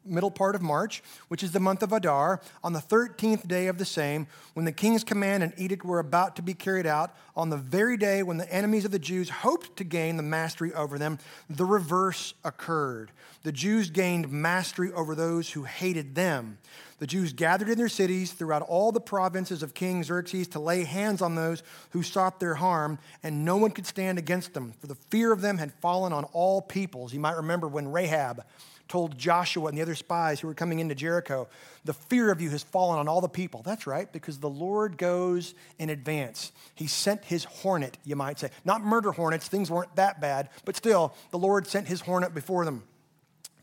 middle 0.04 0.30
part 0.30 0.54
of 0.54 0.62
March, 0.62 1.02
which 1.28 1.42
is 1.42 1.52
the 1.52 1.60
month 1.60 1.82
of 1.82 1.92
Adar, 1.92 2.40
on 2.62 2.72
the 2.72 2.80
13th 2.80 3.46
day 3.46 3.66
of 3.66 3.78
the 3.78 3.84
same, 3.84 4.26
when 4.54 4.64
the 4.64 4.72
king's 4.72 5.04
command 5.04 5.42
and 5.42 5.52
edict 5.56 5.84
were 5.84 5.98
about 5.98 6.36
to 6.36 6.42
be 6.42 6.54
carried 6.54 6.86
out, 6.86 7.14
on 7.36 7.50
the 7.50 7.56
very 7.56 7.96
day 7.96 8.22
when 8.22 8.36
the 8.36 8.52
enemies 8.52 8.84
of 8.84 8.90
the 8.90 8.98
Jews 8.98 9.28
hoped 9.28 9.76
to 9.76 9.84
gain 9.84 10.16
the 10.16 10.22
mastery 10.22 10.72
over 10.74 10.98
them, 10.98 11.18
the 11.50 11.64
reverse 11.64 12.34
occurred. 12.44 13.10
The 13.42 13.52
Jews 13.52 13.90
gained 13.90 14.30
mastery 14.30 14.92
over 14.92 15.14
those 15.14 15.50
who 15.50 15.64
hated 15.64 16.14
them. 16.14 16.58
The 16.98 17.06
Jews 17.06 17.32
gathered 17.32 17.68
in 17.68 17.76
their 17.76 17.88
cities 17.88 18.32
throughout 18.32 18.62
all 18.62 18.92
the 18.92 19.00
provinces 19.00 19.62
of 19.62 19.74
King 19.74 20.04
Xerxes 20.04 20.48
to 20.48 20.60
lay 20.60 20.84
hands 20.84 21.20
on 21.20 21.34
those 21.34 21.62
who 21.90 22.02
sought 22.02 22.40
their 22.40 22.54
harm, 22.54 22.98
and 23.22 23.44
no 23.44 23.56
one 23.56 23.72
could 23.72 23.86
stand 23.86 24.16
against 24.16 24.54
them, 24.54 24.72
for 24.78 24.86
the 24.86 24.94
fear 24.94 25.32
of 25.32 25.40
them 25.40 25.58
had 25.58 25.72
fallen 25.74 26.12
on 26.12 26.24
all 26.32 26.62
peoples. 26.62 27.12
You 27.12 27.20
might 27.20 27.36
remember 27.36 27.68
when 27.68 27.90
Rahab 27.90 28.44
told 28.88 29.16
Joshua 29.18 29.68
and 29.68 29.76
the 29.76 29.82
other 29.82 29.94
spies 29.94 30.40
who 30.40 30.48
were 30.48 30.54
coming 30.54 30.78
into 30.78 30.94
Jericho, 30.94 31.48
The 31.84 31.94
fear 31.94 32.30
of 32.30 32.40
you 32.40 32.50
has 32.50 32.62
fallen 32.62 32.98
on 32.98 33.08
all 33.08 33.20
the 33.20 33.28
people. 33.28 33.62
That's 33.62 33.86
right, 33.86 34.10
because 34.12 34.38
the 34.38 34.50
Lord 34.50 34.98
goes 34.98 35.54
in 35.78 35.90
advance. 35.90 36.52
He 36.74 36.86
sent 36.86 37.24
his 37.24 37.44
hornet, 37.44 37.98
you 38.04 38.16
might 38.16 38.38
say. 38.38 38.50
Not 38.64 38.82
murder 38.82 39.12
hornets, 39.12 39.48
things 39.48 39.70
weren't 39.70 39.94
that 39.96 40.20
bad, 40.20 40.50
but 40.64 40.76
still, 40.76 41.14
the 41.30 41.38
Lord 41.38 41.66
sent 41.66 41.88
his 41.88 42.00
hornet 42.00 42.34
before 42.34 42.64
them. 42.64 42.82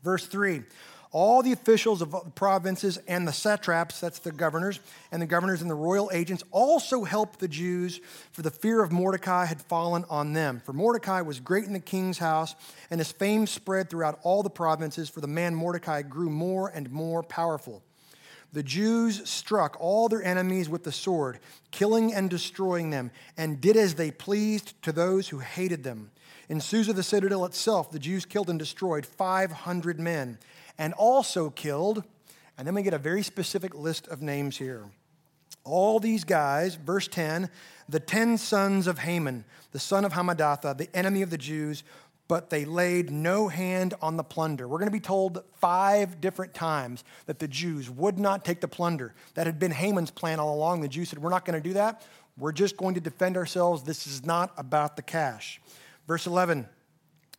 Verse 0.04 0.26
3 0.26 0.64
all 1.12 1.44
the 1.44 1.52
officials 1.52 2.02
of 2.02 2.12
the 2.12 2.32
provinces 2.36 2.98
and 3.08 3.28
the 3.28 3.34
satraps, 3.34 4.00
that's 4.00 4.20
the 4.20 4.32
governors, 4.32 4.80
and 5.12 5.22
the 5.22 5.26
governors 5.26 5.62
and 5.62 5.70
the 5.70 5.76
royal 5.76 6.10
agents 6.14 6.44
also 6.52 7.04
helped 7.04 7.40
the 7.40 7.50
Jews, 7.50 8.00
for 8.32 8.42
the 8.42 8.52
fear 8.52 8.82
of 8.82 8.94
Mordecai 8.94 9.46
had 9.46 9.62
fallen 9.62 10.06
on 10.10 10.32
them. 10.32 10.62
For 10.66 10.72
Mordecai 10.72 11.22
was 11.22 11.42
great 11.42 11.66
in 11.66 11.74
the 11.74 11.80
king's 11.80 12.20
house, 12.20 12.56
and 12.90 13.00
his 13.00 13.12
fame 13.12 13.46
spread 13.46 13.90
throughout 13.90 14.20
all 14.24 14.42
the 14.42 14.50
provinces, 14.50 15.10
for 15.10 15.20
the 15.20 15.28
man 15.28 15.54
Mordecai 15.54 16.02
grew 16.02 16.30
more 16.30 16.70
and 16.70 16.90
more 16.92 17.24
powerful. 17.24 17.84
the 18.54 18.64
Jews 18.64 19.30
struck 19.30 19.78
all 19.80 20.10
their 20.10 20.24
enemies 20.24 20.68
with 20.68 20.84
the 20.84 20.92
sword, 20.92 21.40
killing 21.72 22.14
and 22.14 22.30
destroying 22.30 22.90
them, 22.90 23.12
and 23.38 23.62
did 23.62 23.78
as 23.78 23.96
they 23.96 24.12
pleased 24.12 24.82
to 24.84 24.92
those 24.92 25.30
who 25.30 25.40
hated 25.40 25.84
them. 25.84 26.12
In 26.50 26.60
Susa, 26.60 26.92
the 26.92 27.04
citadel 27.04 27.46
itself, 27.46 27.92
the 27.92 28.00
Jews 28.00 28.26
killed 28.26 28.50
and 28.50 28.60
destroyed 28.60 29.06
500 29.06 30.00
men, 30.00 30.38
and 30.82 30.96
also 30.96 31.52
killed, 31.52 32.04
and 32.58 32.66
then 32.66 32.74
we 32.74 32.82
get 32.82 32.96
a 32.96 32.98
very 32.98 33.22
specific 33.22 33.76
list 33.76 34.08
of 34.08 34.20
names 34.20 34.58
here. 34.58 34.86
All 35.64 36.00
these 36.00 36.24
guys, 36.24 36.74
verse 36.74 37.08
10, 37.08 37.52
the 37.88 38.00
10 38.00 38.40
sons 38.40 38.88
of 38.88 38.98
Haman, 38.98 39.46
the 39.74 39.80
son 39.80 40.06
of 40.06 40.14
Hammedatha, 40.14 40.76
the 40.76 40.90
enemy 40.98 41.22
of 41.22 41.30
the 41.30 41.38
Jews, 41.38 41.84
but 42.28 42.50
they 42.50 42.66
laid 42.66 43.12
no 43.12 43.48
hand 43.48 43.94
on 44.02 44.18
the 44.18 44.24
plunder. 44.24 44.68
We're 44.68 44.80
going 44.80 44.88
to 44.88 44.92
be 44.92 45.00
told 45.00 45.44
five 45.60 46.20
different 46.20 46.56
times 46.56 47.04
that 47.28 47.38
the 47.38 47.48
Jews 47.48 47.88
would 47.88 48.18
not 48.18 48.44
take 48.44 48.60
the 48.60 48.68
plunder. 48.68 49.14
That 49.36 49.46
had 49.46 49.60
been 49.60 49.70
Haman's 49.70 50.10
plan 50.10 50.40
all 50.40 50.56
along. 50.56 50.82
The 50.82 50.88
Jews 50.88 51.10
said, 51.10 51.20
We're 51.20 51.30
not 51.30 51.46
going 51.46 51.62
to 51.62 51.70
do 51.70 51.74
that. 51.76 52.02
We're 52.40 52.54
just 52.54 52.76
going 52.76 52.96
to 52.96 53.02
defend 53.02 53.38
ourselves. 53.38 53.84
This 53.84 54.08
is 54.08 54.26
not 54.26 54.52
about 54.58 54.96
the 54.96 55.04
cash. 55.04 55.62
Verse 56.08 56.26
11 56.26 56.68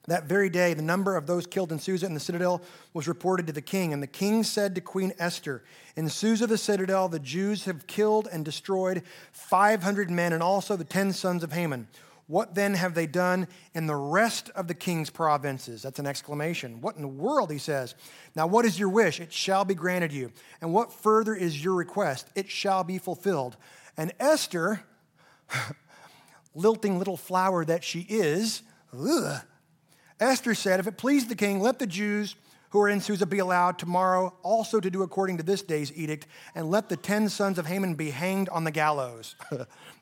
That 0.09 0.25
very 0.25 0.51
day, 0.51 0.75
the 0.75 0.83
number 0.83 1.17
of 1.17 1.27
those 1.27 1.47
killed 1.47 1.71
in 1.71 1.79
Susa 1.79 2.07
and 2.07 2.17
the 2.17 2.21
citadel 2.21 2.61
was 2.93 3.07
reported 3.07 3.47
to 3.47 3.53
the 3.53 3.63
king. 3.63 3.93
And 3.93 4.03
the 4.03 4.09
king 4.09 4.43
said 4.43 4.75
to 4.75 4.81
Queen 4.81 5.13
Esther, 5.19 5.63
In 5.95 6.09
Susa, 6.09 6.47
the 6.49 6.59
citadel, 6.59 7.09
the 7.09 7.21
Jews 7.21 7.67
have 7.67 7.87
killed 7.87 8.29
and 8.33 8.45
destroyed 8.45 9.05
500 9.31 10.11
men 10.11 10.33
and 10.33 10.43
also 10.43 10.75
the 10.75 10.85
10 10.85 11.13
sons 11.13 11.45
of 11.45 11.53
Haman. 11.53 11.87
What 12.27 12.55
then 12.55 12.75
have 12.75 12.95
they 12.95 13.07
done 13.07 13.47
in 13.75 13.87
the 13.87 13.95
rest 13.95 14.51
of 14.57 14.67
the 14.67 14.75
king's 14.75 15.11
provinces? 15.11 15.83
That's 15.83 15.99
an 15.99 16.07
exclamation. 16.07 16.81
What 16.81 16.97
in 16.97 17.03
the 17.03 17.09
world, 17.09 17.53
he 17.53 17.59
says. 17.59 17.95
Now, 18.35 18.47
what 18.47 18.65
is 18.65 18.79
your 18.79 18.89
wish? 18.89 19.21
It 19.21 19.33
shall 19.33 19.65
be 19.65 19.75
granted 19.75 20.13
you. 20.13 20.33
And 20.61 20.73
what 20.73 20.93
further 20.93 21.35
is 21.35 21.63
your 21.63 21.75
request? 21.75 22.29
It 22.35 22.49
shall 22.49 22.83
be 22.83 22.99
fulfilled. 22.99 23.57
And 23.97 24.13
Esther, 24.19 24.83
lilting 26.55 26.99
little 26.99 27.17
flower 27.17 27.65
that 27.65 27.85
she 27.85 28.01
is, 28.09 28.63
ugh, 28.99 29.43
Esther 30.23 30.55
said, 30.55 30.81
If 30.81 30.87
it 30.87 30.97
please 30.97 31.27
the 31.27 31.35
king, 31.35 31.61
let 31.61 31.79
the 31.79 31.87
Jews 31.87 32.37
who 32.71 32.81
are 32.81 32.89
in 32.89 33.01
Susa 33.01 33.27
be 33.27 33.39
allowed 33.39 33.79
tomorrow 33.79 34.35
also 34.43 34.81
to 34.81 34.91
do 34.91 35.03
according 35.03 35.37
to 35.37 35.43
this 35.43 35.61
day's 35.61 35.93
edict, 35.95 36.27
and 36.55 36.71
let 36.71 36.89
the 36.89 36.97
ten 36.97 37.29
sons 37.29 37.59
of 37.59 37.67
Haman 37.67 37.95
be 37.97 38.11
hanged 38.11 38.49
on 38.49 38.65
the 38.65 38.71
gallows. 38.71 39.35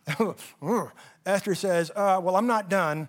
Esther 1.27 1.55
says, 1.55 1.91
uh, 1.97 2.21
Well, 2.23 2.37
I'm 2.37 2.47
not 2.47 2.69
done. 2.69 3.09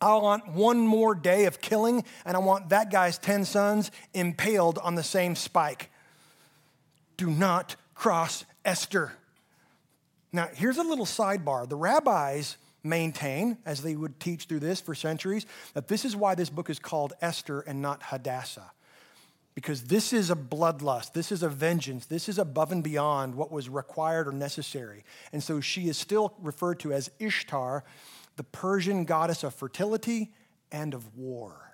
I 0.00 0.14
want 0.16 0.48
one 0.48 0.86
more 0.86 1.14
day 1.14 1.44
of 1.44 1.60
killing, 1.60 2.04
and 2.24 2.36
I 2.36 2.40
want 2.40 2.68
that 2.68 2.90
guy's 2.90 3.18
10 3.18 3.44
sons 3.44 3.90
impaled 4.14 4.78
on 4.78 4.94
the 4.94 5.02
same 5.02 5.34
spike. 5.34 5.90
Do 7.16 7.28
not 7.28 7.74
cross 7.94 8.44
Esther. 8.64 9.12
Now, 10.32 10.48
here's 10.54 10.76
a 10.76 10.84
little 10.84 11.04
sidebar. 11.04 11.68
The 11.68 11.76
rabbis 11.76 12.56
maintain, 12.88 13.58
as 13.66 13.82
they 13.82 13.94
would 13.94 14.18
teach 14.20 14.44
through 14.44 14.60
this 14.60 14.80
for 14.80 14.94
centuries, 14.94 15.46
that 15.74 15.88
this 15.88 16.04
is 16.04 16.16
why 16.16 16.34
this 16.34 16.50
book 16.50 16.70
is 16.70 16.78
called 16.78 17.12
Esther 17.20 17.60
and 17.60 17.82
not 17.82 18.02
Hadassah 18.04 18.72
because 19.58 19.82
this 19.82 20.12
is 20.12 20.30
a 20.30 20.36
bloodlust. 20.36 21.14
This 21.14 21.32
is 21.32 21.42
a 21.42 21.48
vengeance. 21.48 22.06
This 22.06 22.28
is 22.28 22.38
above 22.38 22.70
and 22.70 22.80
beyond 22.80 23.34
what 23.34 23.50
was 23.50 23.68
required 23.68 24.28
or 24.28 24.32
necessary. 24.32 25.02
And 25.32 25.42
so 25.42 25.60
she 25.60 25.88
is 25.88 25.98
still 25.98 26.32
referred 26.40 26.78
to 26.78 26.92
as 26.92 27.10
Ishtar, 27.18 27.82
the 28.36 28.44
Persian 28.44 29.04
goddess 29.04 29.42
of 29.42 29.52
fertility 29.52 30.32
and 30.70 30.94
of 30.94 31.16
war. 31.16 31.67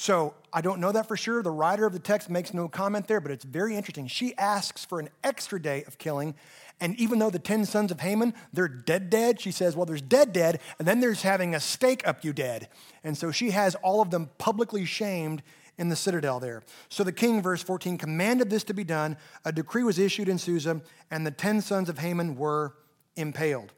So 0.00 0.34
I 0.52 0.60
don't 0.60 0.78
know 0.78 0.92
that 0.92 1.08
for 1.08 1.16
sure. 1.16 1.42
The 1.42 1.50
writer 1.50 1.84
of 1.84 1.92
the 1.92 1.98
text 1.98 2.30
makes 2.30 2.54
no 2.54 2.68
comment 2.68 3.08
there, 3.08 3.20
but 3.20 3.32
it's 3.32 3.44
very 3.44 3.74
interesting. 3.74 4.06
She 4.06 4.32
asks 4.36 4.84
for 4.84 5.00
an 5.00 5.08
extra 5.24 5.60
day 5.60 5.82
of 5.88 5.98
killing. 5.98 6.36
And 6.80 6.94
even 7.00 7.18
though 7.18 7.30
the 7.30 7.40
10 7.40 7.64
sons 7.64 7.90
of 7.90 7.98
Haman, 7.98 8.34
they're 8.52 8.68
dead, 8.68 9.10
dead, 9.10 9.40
she 9.40 9.50
says, 9.50 9.74
well, 9.74 9.86
there's 9.86 10.00
dead, 10.00 10.32
dead, 10.32 10.60
and 10.78 10.86
then 10.86 11.00
there's 11.00 11.22
having 11.22 11.52
a 11.52 11.58
stake 11.58 12.06
up 12.06 12.24
you 12.24 12.32
dead. 12.32 12.68
And 13.02 13.18
so 13.18 13.32
she 13.32 13.50
has 13.50 13.74
all 13.74 14.00
of 14.00 14.12
them 14.12 14.30
publicly 14.38 14.84
shamed 14.84 15.42
in 15.78 15.88
the 15.88 15.96
citadel 15.96 16.38
there. 16.38 16.62
So 16.88 17.02
the 17.02 17.10
king, 17.10 17.42
verse 17.42 17.64
14, 17.64 17.98
commanded 17.98 18.50
this 18.50 18.62
to 18.64 18.74
be 18.74 18.84
done. 18.84 19.16
A 19.44 19.50
decree 19.50 19.82
was 19.82 19.98
issued 19.98 20.28
in 20.28 20.38
Susa, 20.38 20.80
and 21.10 21.26
the 21.26 21.32
ten 21.32 21.60
sons 21.60 21.88
of 21.88 21.98
Haman 21.98 22.36
were 22.36 22.76
impaled. 23.16 23.72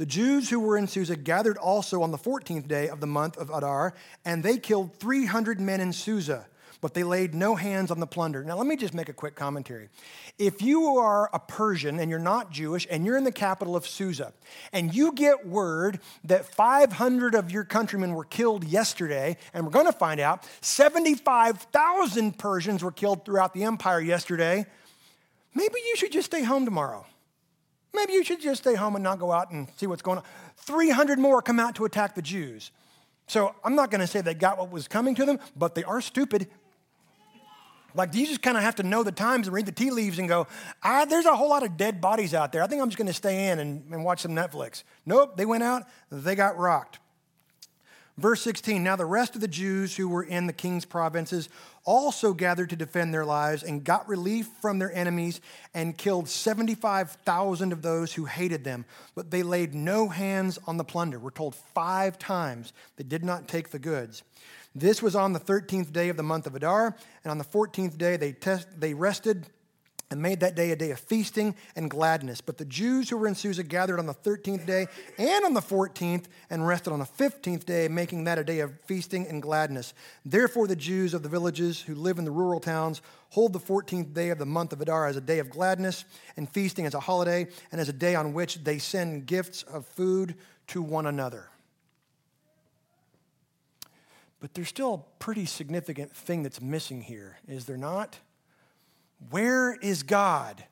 The 0.00 0.06
Jews 0.06 0.48
who 0.48 0.60
were 0.60 0.78
in 0.78 0.86
Susa 0.86 1.14
gathered 1.14 1.58
also 1.58 2.00
on 2.00 2.10
the 2.10 2.16
14th 2.16 2.66
day 2.66 2.88
of 2.88 3.00
the 3.00 3.06
month 3.06 3.36
of 3.36 3.50
Adar, 3.50 3.92
and 4.24 4.42
they 4.42 4.56
killed 4.56 4.94
300 4.94 5.60
men 5.60 5.78
in 5.78 5.92
Susa 5.92 6.46
but 6.80 6.94
they 6.94 7.02
laid 7.02 7.34
no 7.34 7.56
hands 7.56 7.90
on 7.90 8.00
the 8.00 8.06
plunder. 8.06 8.42
Now, 8.42 8.56
let 8.56 8.66
me 8.66 8.74
just 8.74 8.94
make 8.94 9.10
a 9.10 9.12
quick 9.12 9.34
commentary. 9.34 9.90
If 10.38 10.62
you 10.62 10.96
are 10.96 11.28
a 11.34 11.38
Persian 11.38 12.00
and 12.00 12.08
you're 12.08 12.18
not 12.18 12.50
Jewish 12.50 12.86
and 12.90 13.04
you're 13.04 13.18
in 13.18 13.24
the 13.24 13.30
capital 13.30 13.76
of 13.76 13.86
Susa, 13.86 14.32
and 14.72 14.94
you 14.94 15.12
get 15.12 15.46
word 15.46 16.00
that 16.24 16.46
500 16.46 17.34
of 17.34 17.50
your 17.50 17.64
countrymen 17.64 18.14
were 18.14 18.24
killed 18.24 18.64
yesterday, 18.64 19.36
and 19.52 19.66
we're 19.66 19.72
going 19.72 19.84
to 19.84 19.92
find 19.92 20.20
out 20.20 20.48
75,000 20.62 22.38
Persians 22.38 22.82
were 22.82 22.92
killed 22.92 23.26
throughout 23.26 23.52
the 23.52 23.64
empire 23.64 24.00
yesterday, 24.00 24.64
maybe 25.54 25.74
you 25.86 25.96
should 25.96 26.12
just 26.12 26.32
stay 26.32 26.44
home 26.44 26.64
tomorrow. 26.64 27.04
Maybe 27.94 28.12
you 28.12 28.24
should 28.24 28.40
just 28.40 28.62
stay 28.62 28.74
home 28.74 28.94
and 28.94 29.02
not 29.02 29.18
go 29.18 29.32
out 29.32 29.50
and 29.50 29.68
see 29.76 29.86
what's 29.86 30.02
going 30.02 30.18
on. 30.18 30.24
300 30.58 31.18
more 31.18 31.42
come 31.42 31.58
out 31.58 31.74
to 31.76 31.84
attack 31.84 32.14
the 32.14 32.22
Jews. 32.22 32.70
So 33.26 33.54
I'm 33.64 33.74
not 33.74 33.90
going 33.90 34.00
to 34.00 34.06
say 34.06 34.20
they 34.20 34.34
got 34.34 34.58
what 34.58 34.70
was 34.70 34.88
coming 34.88 35.14
to 35.16 35.24
them, 35.24 35.38
but 35.56 35.74
they 35.74 35.84
are 35.84 36.00
stupid. 36.00 36.48
Like, 37.94 38.14
you 38.14 38.24
just 38.26 38.42
kind 38.42 38.56
of 38.56 38.62
have 38.62 38.76
to 38.76 38.84
know 38.84 39.02
the 39.02 39.12
times 39.12 39.48
and 39.48 39.54
read 39.54 39.66
the 39.66 39.72
tea 39.72 39.90
leaves 39.90 40.18
and 40.18 40.28
go, 40.28 40.46
ah, 40.82 41.04
there's 41.04 41.26
a 41.26 41.34
whole 41.34 41.48
lot 41.48 41.64
of 41.64 41.76
dead 41.76 42.00
bodies 42.00 42.34
out 42.34 42.52
there. 42.52 42.62
I 42.62 42.68
think 42.68 42.80
I'm 42.80 42.88
just 42.88 42.98
going 42.98 43.08
to 43.08 43.12
stay 43.12 43.48
in 43.48 43.58
and, 43.58 43.92
and 43.92 44.04
watch 44.04 44.20
some 44.20 44.32
Netflix. 44.32 44.84
Nope, 45.06 45.36
they 45.36 45.44
went 45.44 45.64
out, 45.64 45.84
they 46.10 46.36
got 46.36 46.56
rocked. 46.56 46.99
Verse 48.20 48.42
16 48.42 48.84
Now 48.84 48.96
the 48.96 49.06
rest 49.06 49.34
of 49.34 49.40
the 49.40 49.48
Jews 49.48 49.96
who 49.96 50.06
were 50.06 50.22
in 50.22 50.46
the 50.46 50.52
king's 50.52 50.84
provinces 50.84 51.48
also 51.84 52.34
gathered 52.34 52.68
to 52.68 52.76
defend 52.76 53.14
their 53.14 53.24
lives 53.24 53.62
and 53.62 53.82
got 53.82 54.06
relief 54.06 54.46
from 54.60 54.78
their 54.78 54.92
enemies 54.92 55.40
and 55.72 55.96
killed 55.96 56.28
75,000 56.28 57.72
of 57.72 57.80
those 57.80 58.12
who 58.12 58.26
hated 58.26 58.62
them. 58.62 58.84
But 59.14 59.30
they 59.30 59.42
laid 59.42 59.74
no 59.74 60.08
hands 60.08 60.58
on 60.66 60.76
the 60.76 60.84
plunder. 60.84 61.18
We're 61.18 61.30
told 61.30 61.54
five 61.54 62.18
times 62.18 62.74
they 62.96 63.04
did 63.04 63.24
not 63.24 63.48
take 63.48 63.70
the 63.70 63.78
goods. 63.78 64.22
This 64.74 65.02
was 65.02 65.16
on 65.16 65.32
the 65.32 65.40
13th 65.40 65.90
day 65.90 66.10
of 66.10 66.18
the 66.18 66.22
month 66.22 66.46
of 66.46 66.54
Adar, 66.54 66.94
and 67.24 67.30
on 67.30 67.38
the 67.38 67.44
14th 67.44 67.96
day 67.96 68.18
they, 68.18 68.32
test, 68.32 68.68
they 68.78 68.92
rested 68.92 69.46
and 70.10 70.20
made 70.20 70.40
that 70.40 70.56
day 70.56 70.72
a 70.72 70.76
day 70.76 70.90
of 70.90 70.98
feasting 70.98 71.54
and 71.76 71.88
gladness. 71.88 72.40
But 72.40 72.58
the 72.58 72.64
Jews 72.64 73.08
who 73.08 73.16
were 73.16 73.28
in 73.28 73.36
Susa 73.36 73.62
gathered 73.62 74.00
on 74.00 74.06
the 74.06 74.14
13th 74.14 74.66
day 74.66 74.88
and 75.18 75.44
on 75.44 75.54
the 75.54 75.60
14th 75.60 76.24
and 76.50 76.66
rested 76.66 76.92
on 76.92 76.98
the 76.98 77.04
15th 77.04 77.64
day, 77.64 77.86
making 77.86 78.24
that 78.24 78.38
a 78.38 78.44
day 78.44 78.58
of 78.60 78.78
feasting 78.80 79.26
and 79.28 79.40
gladness. 79.40 79.94
Therefore, 80.24 80.66
the 80.66 80.74
Jews 80.74 81.14
of 81.14 81.22
the 81.22 81.28
villages 81.28 81.80
who 81.80 81.94
live 81.94 82.18
in 82.18 82.24
the 82.24 82.30
rural 82.32 82.58
towns 82.58 83.02
hold 83.30 83.52
the 83.52 83.60
14th 83.60 84.12
day 84.12 84.30
of 84.30 84.38
the 84.38 84.46
month 84.46 84.72
of 84.72 84.80
Adar 84.80 85.06
as 85.06 85.16
a 85.16 85.20
day 85.20 85.38
of 85.38 85.48
gladness 85.48 86.04
and 86.36 86.50
feasting 86.50 86.86
as 86.86 86.94
a 86.94 87.00
holiday 87.00 87.46
and 87.70 87.80
as 87.80 87.88
a 87.88 87.92
day 87.92 88.16
on 88.16 88.32
which 88.32 88.64
they 88.64 88.78
send 88.78 89.26
gifts 89.26 89.62
of 89.62 89.86
food 89.86 90.34
to 90.66 90.82
one 90.82 91.06
another. 91.06 91.48
But 94.40 94.54
there's 94.54 94.68
still 94.68 94.94
a 94.94 95.22
pretty 95.22 95.44
significant 95.46 96.16
thing 96.16 96.42
that's 96.42 96.60
missing 96.60 97.02
here, 97.02 97.38
is 97.46 97.66
there 97.66 97.76
not? 97.76 98.18
Where 99.28 99.74
is 99.74 100.02
God? 100.02 100.64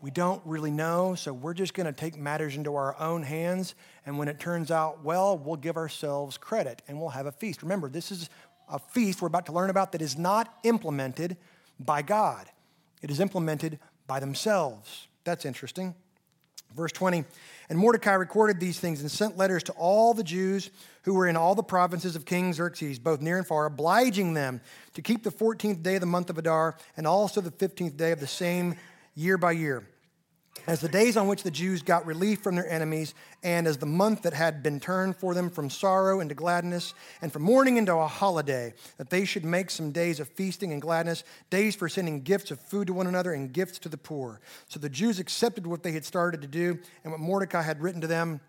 We 0.00 0.10
don't 0.10 0.40
really 0.44 0.70
know, 0.70 1.14
so 1.14 1.32
we're 1.32 1.54
just 1.54 1.74
going 1.74 1.86
to 1.86 1.92
take 1.92 2.16
matters 2.16 2.56
into 2.56 2.76
our 2.76 2.98
own 3.00 3.22
hands. 3.22 3.74
And 4.06 4.18
when 4.18 4.28
it 4.28 4.38
turns 4.38 4.70
out 4.70 5.04
well, 5.04 5.36
we'll 5.36 5.56
give 5.56 5.76
ourselves 5.76 6.38
credit 6.38 6.82
and 6.88 7.00
we'll 7.00 7.08
have 7.10 7.26
a 7.26 7.32
feast. 7.32 7.62
Remember, 7.62 7.88
this 7.88 8.12
is 8.12 8.30
a 8.68 8.78
feast 8.78 9.20
we're 9.20 9.28
about 9.28 9.46
to 9.46 9.52
learn 9.52 9.70
about 9.70 9.92
that 9.92 10.02
is 10.02 10.16
not 10.16 10.54
implemented 10.62 11.36
by 11.80 12.02
God, 12.02 12.48
it 13.02 13.10
is 13.10 13.20
implemented 13.20 13.78
by 14.06 14.18
themselves. 14.18 15.06
That's 15.24 15.44
interesting. 15.44 15.94
Verse 16.74 16.92
20 16.92 17.24
And 17.68 17.78
Mordecai 17.78 18.14
recorded 18.14 18.60
these 18.60 18.80
things 18.80 19.00
and 19.00 19.10
sent 19.10 19.36
letters 19.36 19.62
to 19.64 19.72
all 19.72 20.14
the 20.14 20.24
Jews 20.24 20.70
who 21.02 21.14
were 21.14 21.26
in 21.26 21.36
all 21.36 21.54
the 21.54 21.62
provinces 21.62 22.16
of 22.16 22.24
King 22.24 22.52
Xerxes, 22.52 22.98
both 22.98 23.20
near 23.20 23.36
and 23.36 23.46
far, 23.46 23.66
obliging 23.66 24.34
them 24.34 24.60
to 24.94 25.02
keep 25.02 25.22
the 25.22 25.30
14th 25.30 25.82
day 25.82 25.96
of 25.96 26.00
the 26.00 26.06
month 26.06 26.30
of 26.30 26.38
Adar 26.38 26.76
and 26.96 27.06
also 27.06 27.40
the 27.40 27.50
15th 27.50 27.96
day 27.96 28.12
of 28.12 28.20
the 28.20 28.26
same 28.26 28.76
year 29.14 29.36
by 29.36 29.52
year 29.52 29.86
as 30.66 30.80
the 30.80 30.88
days 30.88 31.16
on 31.16 31.28
which 31.28 31.42
the 31.42 31.50
Jews 31.50 31.82
got 31.82 32.04
relief 32.04 32.40
from 32.42 32.54
their 32.54 32.68
enemies, 32.68 33.14
and 33.42 33.66
as 33.66 33.78
the 33.78 33.86
month 33.86 34.22
that 34.22 34.34
had 34.34 34.62
been 34.62 34.80
turned 34.80 35.16
for 35.16 35.34
them 35.34 35.50
from 35.50 35.70
sorrow 35.70 36.20
into 36.20 36.34
gladness, 36.34 36.94
and 37.22 37.32
from 37.32 37.42
mourning 37.42 37.76
into 37.76 37.94
a 37.94 38.06
holiday, 38.06 38.74
that 38.96 39.10
they 39.10 39.24
should 39.24 39.44
make 39.44 39.70
some 39.70 39.92
days 39.92 40.20
of 40.20 40.28
feasting 40.28 40.72
and 40.72 40.82
gladness, 40.82 41.24
days 41.50 41.74
for 41.74 41.88
sending 41.88 42.22
gifts 42.22 42.50
of 42.50 42.60
food 42.60 42.86
to 42.88 42.92
one 42.92 43.06
another 43.06 43.32
and 43.32 43.52
gifts 43.52 43.78
to 43.78 43.88
the 43.88 43.96
poor. 43.96 44.40
So 44.68 44.78
the 44.80 44.88
Jews 44.88 45.18
accepted 45.18 45.66
what 45.66 45.82
they 45.82 45.92
had 45.92 46.04
started 46.04 46.42
to 46.42 46.48
do, 46.48 46.78
and 47.04 47.12
what 47.12 47.20
Mordecai 47.20 47.62
had 47.62 47.80
written 47.80 48.00
to 48.00 48.06
them. 48.06 48.40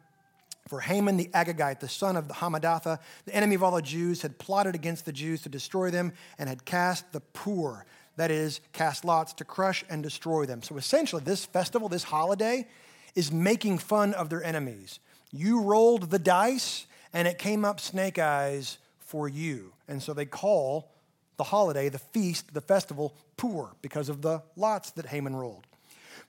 For 0.67 0.81
Haman 0.81 1.17
the 1.17 1.29
Agagite, 1.33 1.79
the 1.79 1.89
son 1.89 2.15
of 2.15 2.27
the 2.27 2.35
Hammedatha, 2.35 2.99
the 3.25 3.33
enemy 3.33 3.55
of 3.55 3.63
all 3.63 3.71
the 3.71 3.81
Jews, 3.81 4.21
had 4.21 4.37
plotted 4.37 4.75
against 4.75 5.03
the 5.03 5.11
Jews 5.11 5.41
to 5.41 5.49
destroy 5.49 5.89
them 5.89 6.13
and 6.37 6.47
had 6.47 6.63
cast 6.63 7.11
the 7.11 7.21
Pur 7.21 7.85
that 8.19 8.31
is, 8.31 8.59
cast 8.73 9.05
lots 9.05 9.31
to 9.31 9.45
crush 9.45 9.85
and 9.89 10.03
destroy 10.03 10.45
them. 10.45 10.61
So 10.61 10.75
essentially, 10.75 11.21
this 11.23 11.45
festival, 11.45 11.87
this 11.87 12.03
holiday, 12.03 12.67
is 13.15 13.31
making 13.31 13.77
fun 13.77 14.13
of 14.13 14.29
their 14.29 14.43
enemies. 14.43 14.99
You 15.31 15.61
rolled 15.61 16.09
the 16.09 16.19
dice, 16.19 16.85
and 17.13 17.29
it 17.29 17.37
came 17.37 17.63
up 17.63 17.79
snake 17.79 18.19
eyes 18.19 18.77
for 18.99 19.29
you. 19.29 19.71
And 19.87 20.03
so 20.03 20.13
they 20.13 20.25
call 20.25 20.91
the 21.37 21.45
holiday, 21.45 21.87
the 21.87 21.97
feast, 21.97 22.53
the 22.53 22.59
festival, 22.59 23.15
Pur 23.37 23.69
because 23.81 24.09
of 24.09 24.21
the 24.21 24.43
lots 24.57 24.91
that 24.91 25.05
Haman 25.05 25.33
rolled. 25.33 25.65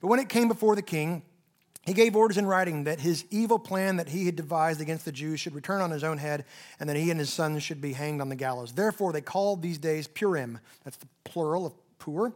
But 0.01 0.07
when 0.07 0.21
it 0.21 0.29
came 0.29 0.47
before 0.47 0.77
the 0.77 0.83
king, 0.83 1.25
he 1.87 1.95
gave 1.95 2.15
orders 2.15 2.37
in 2.37 2.47
writing 2.47 2.85
that 2.85 3.01
his 3.01 3.25
evil 3.31 3.59
plan 3.59 3.97
that 3.97 4.09
he 4.09 4.27
had 4.27 4.37
devised 4.37 4.81
against 4.81 5.07
the 5.07 5.13
Jews 5.13 5.41
should 5.41 5.55
return 5.55 5.81
on 5.81 5.91
his 5.91 6.05
own 6.05 6.19
head, 6.19 6.45
and 6.79 6.89
that 6.89 6.97
he 6.97 7.11
and 7.11 7.19
his 7.19 7.33
sons 7.33 7.63
should 7.63 7.81
be 7.81 7.95
hanged 7.95 8.21
on 8.21 8.29
the 8.29 8.37
gallows. 8.37 8.73
Therefore, 8.73 9.13
they 9.13 9.23
called 9.23 9.63
these 9.63 9.79
days 9.79 10.07
Purim. 10.07 10.59
That's 10.85 10.99
the 10.99 11.09
plural 11.25 11.67
of 11.67 11.73
Pur. 11.99 12.33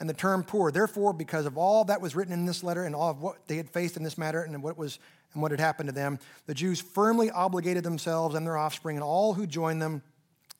And 0.00 0.08
the 0.08 0.14
term 0.14 0.42
Pur. 0.44 0.70
Therefore, 0.70 1.12
because 1.12 1.46
of 1.46 1.56
all 1.56 1.84
that 1.84 2.00
was 2.00 2.16
written 2.16 2.32
in 2.32 2.44
this 2.44 2.64
letter 2.64 2.84
and 2.84 2.94
all 2.94 3.10
of 3.10 3.22
what 3.22 3.46
they 3.46 3.56
had 3.56 3.70
faced 3.70 3.96
in 3.96 4.02
this 4.02 4.18
matter 4.18 4.42
and 4.42 4.62
what 4.62 4.76
was 4.76 4.98
and 5.34 5.42
what 5.42 5.50
had 5.50 5.60
happened 5.60 5.88
to 5.88 5.94
them, 5.94 6.18
the 6.46 6.54
Jews 6.54 6.80
firmly 6.80 7.30
obligated 7.30 7.84
themselves 7.84 8.34
and 8.34 8.46
their 8.46 8.56
offspring 8.56 8.96
and 8.96 9.04
all 9.04 9.34
who 9.34 9.46
joined 9.46 9.82
them 9.82 10.02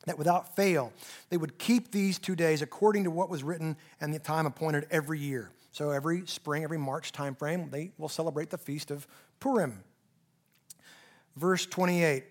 that 0.05 0.17
without 0.17 0.55
fail 0.55 0.93
they 1.29 1.37
would 1.37 1.57
keep 1.57 1.91
these 1.91 2.19
two 2.19 2.35
days 2.35 2.61
according 2.61 3.03
to 3.03 3.11
what 3.11 3.29
was 3.29 3.43
written 3.43 3.75
and 3.99 4.13
the 4.13 4.19
time 4.19 4.45
appointed 4.45 4.85
every 4.91 5.19
year. 5.19 5.49
So 5.79 5.91
every 5.91 6.27
spring, 6.27 6.65
every 6.65 6.77
March 6.77 7.13
time 7.13 7.35
frame, 7.35 7.69
they 7.69 7.93
will 7.97 8.09
celebrate 8.09 8.49
the 8.49 8.57
feast 8.57 8.91
of 8.91 9.07
Purim. 9.39 9.81
Verse 11.37 11.65
28. 11.65 12.25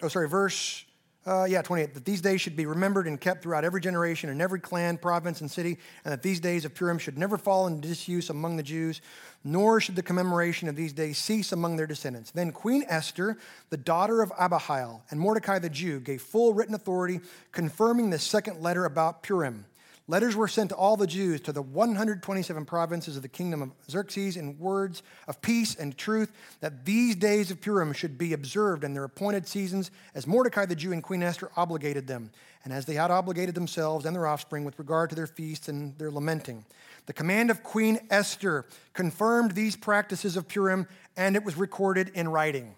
Oh, 0.00 0.06
sorry, 0.06 0.28
verse 0.28 0.84
uh, 1.26 1.42
yeah, 1.42 1.60
28. 1.60 1.92
That 1.94 2.04
these 2.04 2.20
days 2.20 2.40
should 2.40 2.54
be 2.54 2.66
remembered 2.66 3.08
and 3.08 3.20
kept 3.20 3.42
throughout 3.42 3.64
every 3.64 3.80
generation 3.80 4.30
and 4.30 4.40
every 4.40 4.60
clan, 4.60 4.96
province, 4.96 5.40
and 5.40 5.50
city, 5.50 5.76
and 6.04 6.12
that 6.12 6.22
these 6.22 6.38
days 6.38 6.64
of 6.64 6.72
Purim 6.72 6.98
should 6.98 7.18
never 7.18 7.36
fall 7.36 7.66
into 7.66 7.88
disuse 7.88 8.30
among 8.30 8.58
the 8.58 8.62
Jews, 8.62 9.00
nor 9.42 9.80
should 9.80 9.96
the 9.96 10.02
commemoration 10.02 10.68
of 10.68 10.76
these 10.76 10.92
days 10.92 11.18
cease 11.18 11.50
among 11.50 11.76
their 11.76 11.88
descendants. 11.88 12.30
Then 12.30 12.52
Queen 12.52 12.84
Esther, 12.86 13.38
the 13.70 13.76
daughter 13.76 14.22
of 14.22 14.30
Abihail, 14.38 15.02
and 15.10 15.18
Mordecai 15.18 15.58
the 15.58 15.68
Jew 15.68 15.98
gave 15.98 16.22
full 16.22 16.54
written 16.54 16.76
authority 16.76 17.18
confirming 17.50 18.10
the 18.10 18.20
second 18.20 18.60
letter 18.60 18.84
about 18.84 19.24
Purim. 19.24 19.64
Letters 20.06 20.36
were 20.36 20.48
sent 20.48 20.68
to 20.68 20.76
all 20.76 20.98
the 20.98 21.06
Jews, 21.06 21.40
to 21.42 21.52
the 21.52 21.62
127 21.62 22.66
provinces 22.66 23.16
of 23.16 23.22
the 23.22 23.28
kingdom 23.28 23.62
of 23.62 23.72
Xerxes, 23.88 24.36
in 24.36 24.58
words 24.58 25.02
of 25.26 25.40
peace 25.40 25.74
and 25.74 25.96
truth, 25.96 26.30
that 26.60 26.84
these 26.84 27.16
days 27.16 27.50
of 27.50 27.62
Purim 27.62 27.94
should 27.94 28.18
be 28.18 28.34
observed 28.34 28.84
in 28.84 28.92
their 28.92 29.04
appointed 29.04 29.48
seasons, 29.48 29.90
as 30.14 30.26
Mordecai 30.26 30.66
the 30.66 30.76
Jew 30.76 30.92
and 30.92 31.02
Queen 31.02 31.22
Esther 31.22 31.50
obligated 31.56 32.06
them, 32.06 32.30
and 32.64 32.72
as 32.72 32.84
they 32.84 32.94
had 32.94 33.10
obligated 33.10 33.54
themselves 33.54 34.04
and 34.04 34.14
their 34.14 34.26
offspring 34.26 34.64
with 34.64 34.78
regard 34.78 35.08
to 35.08 35.16
their 35.16 35.26
feasts 35.26 35.68
and 35.68 35.96
their 35.96 36.10
lamenting. 36.10 36.66
The 37.06 37.14
command 37.14 37.50
of 37.50 37.62
Queen 37.62 37.98
Esther 38.10 38.66
confirmed 38.92 39.52
these 39.52 39.74
practices 39.74 40.36
of 40.36 40.48
Purim, 40.48 40.86
and 41.16 41.34
it 41.34 41.44
was 41.44 41.56
recorded 41.56 42.10
in 42.10 42.28
writing. 42.28 42.74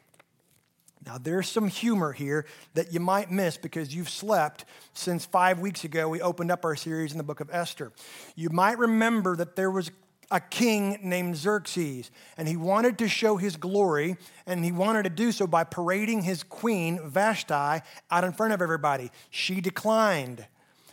Now, 1.06 1.18
there's 1.18 1.48
some 1.48 1.68
humor 1.68 2.12
here 2.12 2.46
that 2.74 2.92
you 2.92 2.98
might 2.98 3.30
miss 3.30 3.56
because 3.56 3.94
you've 3.94 4.10
slept 4.10 4.64
since 4.92 5.24
five 5.24 5.60
weeks 5.60 5.84
ago. 5.84 6.08
We 6.08 6.20
opened 6.20 6.50
up 6.50 6.64
our 6.64 6.74
series 6.74 7.12
in 7.12 7.18
the 7.18 7.24
book 7.24 7.38
of 7.38 7.48
Esther. 7.52 7.92
You 8.34 8.50
might 8.50 8.78
remember 8.78 9.36
that 9.36 9.54
there 9.54 9.70
was 9.70 9.92
a 10.32 10.40
king 10.40 10.98
named 11.04 11.36
Xerxes, 11.36 12.10
and 12.36 12.48
he 12.48 12.56
wanted 12.56 12.98
to 12.98 13.08
show 13.08 13.36
his 13.36 13.56
glory, 13.56 14.16
and 14.46 14.64
he 14.64 14.72
wanted 14.72 15.04
to 15.04 15.10
do 15.10 15.30
so 15.30 15.46
by 15.46 15.62
parading 15.62 16.22
his 16.22 16.42
queen, 16.42 16.98
Vashti, 17.04 17.54
out 18.10 18.24
in 18.24 18.32
front 18.32 18.52
of 18.52 18.60
everybody. 18.60 19.12
She 19.30 19.60
declined. 19.60 20.44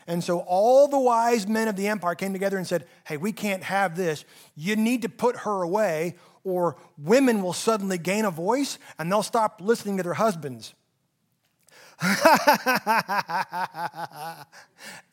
And 0.06 0.24
so 0.24 0.40
all 0.42 0.88
the 0.88 1.00
wise 1.00 1.48
men 1.48 1.68
of 1.68 1.76
the 1.76 1.88
empire 1.88 2.14
came 2.14 2.34
together 2.34 2.58
and 2.58 2.68
said, 2.68 2.86
Hey, 3.06 3.18
we 3.18 3.32
can't 3.32 3.64
have 3.64 3.96
this. 3.96 4.26
You 4.56 4.76
need 4.76 5.02
to 5.04 5.10
put 5.10 5.38
her 5.38 5.64
away, 5.64 6.16
or 6.44 6.76
women 6.98 7.42
will 7.42 7.54
suddenly 7.54 7.98
gain 7.98 8.26
a 8.26 8.32
voice 8.32 8.78
and 9.00 9.12
they'll 9.12 9.24
stop 9.24 9.62
listening 9.62 9.98
to 9.98 10.04
their 10.04 10.14
husbands. 10.16 10.74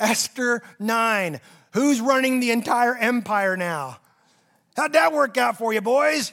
Esther 0.01 0.63
9. 0.79 1.41
Who's 1.73 2.01
running 2.01 2.41
the 2.41 2.51
entire 2.51 2.97
empire 2.97 3.57
now? 3.57 3.99
How'd 4.77 4.93
that 4.95 5.13
work 5.13 5.37
out 5.37 5.59
for 5.59 5.73
you, 5.73 5.81
boys? 5.81 6.33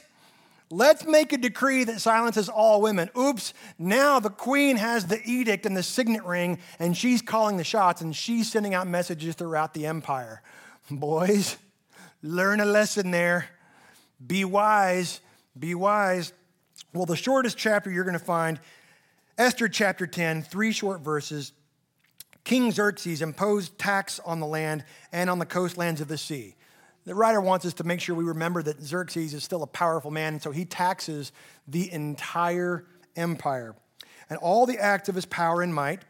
Let's 0.70 1.06
make 1.06 1.32
a 1.32 1.38
decree 1.38 1.84
that 1.84 2.00
silences 2.00 2.48
all 2.48 2.82
women. 2.82 3.08
Oops, 3.16 3.54
now 3.78 4.20
the 4.20 4.28
queen 4.30 4.76
has 4.76 5.06
the 5.06 5.20
edict 5.24 5.64
and 5.64 5.76
the 5.76 5.82
signet 5.82 6.24
ring, 6.24 6.58
and 6.78 6.96
she's 6.96 7.22
calling 7.22 7.56
the 7.56 7.64
shots, 7.64 8.02
and 8.02 8.14
she's 8.14 8.52
sending 8.52 8.74
out 8.74 8.86
messages 8.86 9.34
throughout 9.34 9.72
the 9.72 9.86
empire. 9.86 10.42
Boys, 10.90 11.56
learn 12.22 12.60
a 12.60 12.66
lesson 12.66 13.10
there. 13.12 13.48
Be 14.24 14.44
wise, 14.44 15.20
be 15.58 15.74
wise. 15.74 16.32
Well, 16.92 17.06
the 17.06 17.16
shortest 17.16 17.56
chapter 17.56 17.90
you're 17.90 18.04
going 18.04 18.18
to 18.18 18.24
find, 18.24 18.58
Esther 19.36 19.68
chapter 19.68 20.06
10, 20.06 20.42
three 20.42 20.72
short 20.72 21.00
verses. 21.00 21.52
King 22.44 22.72
Xerxes 22.72 23.20
imposed 23.20 23.78
tax 23.78 24.20
on 24.24 24.40
the 24.40 24.46
land 24.46 24.84
and 25.12 25.28
on 25.28 25.38
the 25.38 25.46
coastlands 25.46 26.00
of 26.00 26.08
the 26.08 26.18
sea. 26.18 26.54
The 27.04 27.14
writer 27.14 27.40
wants 27.40 27.64
us 27.64 27.74
to 27.74 27.84
make 27.84 28.00
sure 28.00 28.14
we 28.14 28.24
remember 28.24 28.62
that 28.62 28.82
Xerxes 28.82 29.34
is 29.34 29.44
still 29.44 29.62
a 29.62 29.66
powerful 29.66 30.10
man, 30.10 30.34
and 30.34 30.42
so 30.42 30.50
he 30.50 30.64
taxes 30.64 31.32
the 31.66 31.92
entire 31.92 32.84
empire. 33.16 33.74
And 34.28 34.38
all 34.38 34.66
the 34.66 34.78
acts 34.78 35.08
of 35.08 35.14
his 35.14 35.24
power 35.24 35.62
and 35.62 35.74
might, 35.74 36.02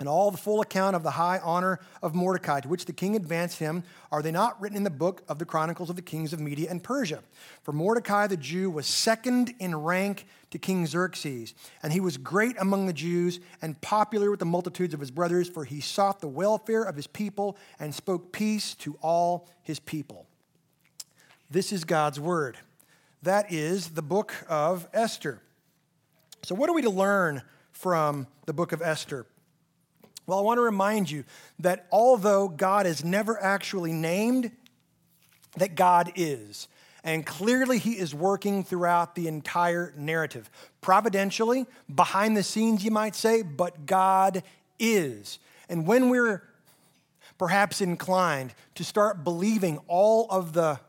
and 0.00 0.08
all 0.08 0.30
the 0.30 0.38
full 0.38 0.60
account 0.60 0.96
of 0.96 1.02
the 1.02 1.12
high 1.12 1.38
honor 1.42 1.78
of 2.02 2.14
Mordecai, 2.14 2.60
to 2.60 2.68
which 2.68 2.84
the 2.84 2.92
king 2.92 3.14
advanced 3.14 3.58
him, 3.58 3.84
are 4.10 4.22
they 4.22 4.32
not 4.32 4.60
written 4.60 4.76
in 4.76 4.84
the 4.84 4.90
book 4.90 5.22
of 5.28 5.38
the 5.38 5.44
Chronicles 5.44 5.88
of 5.88 5.96
the 5.96 6.02
kings 6.02 6.32
of 6.32 6.40
Media 6.40 6.68
and 6.70 6.82
Persia? 6.82 7.22
For 7.62 7.72
Mordecai 7.72 8.26
the 8.26 8.36
Jew 8.36 8.70
was 8.70 8.86
second 8.86 9.54
in 9.58 9.74
rank 9.76 10.26
to 10.50 10.58
King 10.58 10.86
Xerxes, 10.86 11.54
and 11.82 11.92
he 11.92 12.00
was 12.00 12.16
great 12.16 12.56
among 12.60 12.86
the 12.86 12.92
Jews 12.92 13.40
and 13.62 13.80
popular 13.80 14.30
with 14.30 14.40
the 14.40 14.46
multitudes 14.46 14.94
of 14.94 15.00
his 15.00 15.10
brothers, 15.10 15.48
for 15.48 15.64
he 15.64 15.80
sought 15.80 16.20
the 16.20 16.28
welfare 16.28 16.82
of 16.82 16.96
his 16.96 17.06
people 17.06 17.56
and 17.78 17.94
spoke 17.94 18.32
peace 18.32 18.74
to 18.76 18.98
all 19.00 19.48
his 19.62 19.78
people. 19.78 20.26
This 21.50 21.72
is 21.72 21.84
God's 21.84 22.18
word. 22.18 22.56
That 23.22 23.52
is 23.52 23.90
the 23.90 24.02
book 24.02 24.34
of 24.48 24.88
Esther. 24.92 25.40
So, 26.42 26.54
what 26.54 26.68
are 26.68 26.74
we 26.74 26.82
to 26.82 26.90
learn 26.90 27.42
from 27.72 28.26
the 28.44 28.52
book 28.52 28.72
of 28.72 28.82
Esther? 28.82 29.26
Well, 30.26 30.38
I 30.38 30.42
want 30.42 30.58
to 30.58 30.62
remind 30.62 31.10
you 31.10 31.24
that 31.58 31.86
although 31.92 32.48
God 32.48 32.86
is 32.86 33.04
never 33.04 33.40
actually 33.42 33.92
named, 33.92 34.50
that 35.56 35.74
God 35.74 36.12
is. 36.14 36.68
And 37.02 37.26
clearly, 37.26 37.78
He 37.78 37.92
is 37.92 38.14
working 38.14 38.64
throughout 38.64 39.14
the 39.14 39.28
entire 39.28 39.92
narrative. 39.96 40.50
Providentially, 40.80 41.66
behind 41.94 42.36
the 42.36 42.42
scenes, 42.42 42.82
you 42.82 42.90
might 42.90 43.14
say, 43.14 43.42
but 43.42 43.84
God 43.84 44.42
is. 44.78 45.38
And 45.68 45.86
when 45.86 46.08
we're 46.08 46.42
perhaps 47.36 47.82
inclined 47.82 48.54
to 48.76 48.84
start 48.84 49.22
believing 49.22 49.78
all 49.86 50.26
of 50.30 50.54
the 50.54 50.80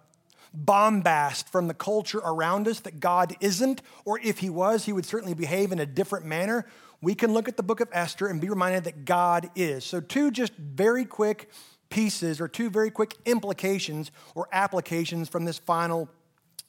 bombast 0.54 1.50
from 1.50 1.68
the 1.68 1.74
culture 1.74 2.22
around 2.24 2.66
us 2.68 2.80
that 2.82 3.02
God 3.02 3.36
isn't, 3.42 3.82
or 4.06 4.18
if 4.24 4.38
He 4.38 4.50
was, 4.50 4.86
He 4.86 4.94
would 4.94 5.06
certainly 5.06 5.34
behave 5.34 5.74
in 5.74 5.80
a 5.80 5.86
different 5.86 6.26
manner, 6.26 6.66
we 7.06 7.14
can 7.14 7.34
look 7.34 7.48
at 7.48 7.56
the 7.56 7.62
book 7.62 7.82
of 7.82 7.90
Esther 7.92 8.26
and 8.26 8.42
be 8.42 8.50
reminded 8.50 8.86
that 8.86 9.06
God 9.06 9.52
is. 9.56 9.86
So, 9.86 10.02
two 10.02 10.32
just 10.32 10.54
very 10.56 11.06
quick 11.06 11.52
pieces 11.92 12.42
or 12.42 12.48
two 12.48 12.68
very 12.68 12.90
quick 12.90 13.14
implications 13.28 14.10
or 14.34 14.50
applications 14.52 15.30
from 15.30 15.46
this 15.46 15.60
final 15.60 16.10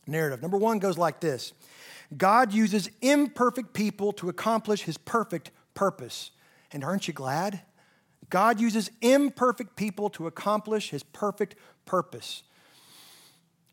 narrative. 0.07 0.43
Number 0.43 0.59
one 0.59 0.79
goes 0.79 0.99
like 0.99 1.21
this 1.21 1.55
God 2.15 2.53
uses 2.53 2.91
imperfect 3.01 3.73
people 3.73 4.13
to 4.13 4.29
accomplish 4.29 4.83
his 4.83 4.99
perfect 4.99 5.53
purpose. 5.73 6.33
And 6.71 6.85
aren't 6.85 7.09
you 7.09 7.15
glad? 7.15 7.63
God 8.29 8.61
uses 8.61 8.91
imperfect 9.01 9.75
people 9.75 10.11
to 10.11 10.27
accomplish 10.27 10.91
his 10.91 11.03
perfect 11.03 11.55
purpose. 11.87 12.43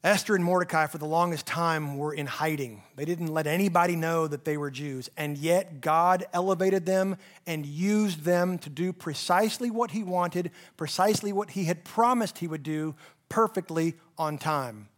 Esther 0.04 0.36
and 0.36 0.44
Mordecai, 0.44 0.88
for 0.88 0.98
the 0.98 1.06
longest 1.06 1.46
time, 1.46 1.98
were 1.98 2.14
in 2.14 2.26
hiding. 2.26 2.84
They 2.98 3.06
didn't 3.06 3.34
let 3.34 3.48
anybody 3.48 3.96
know 3.96 4.28
that 4.28 4.44
they 4.44 4.58
were 4.58 4.70
Jews. 4.70 5.10
And 5.16 5.38
yet, 5.38 5.80
God 5.80 6.26
elevated 6.34 6.86
them 6.86 7.16
and 7.48 7.66
used 7.66 8.24
them 8.24 8.58
to 8.60 8.70
do 8.70 8.92
precisely 8.92 9.72
what 9.72 9.92
He 9.92 10.04
wanted, 10.04 10.52
precisely 10.76 11.32
what 11.32 11.52
He 11.52 11.66
had 11.66 11.86
promised 11.86 12.40
He 12.40 12.50
would 12.50 12.64
do, 12.64 12.96
perfectly 13.30 13.96
on 14.18 14.38
time. 14.38 14.90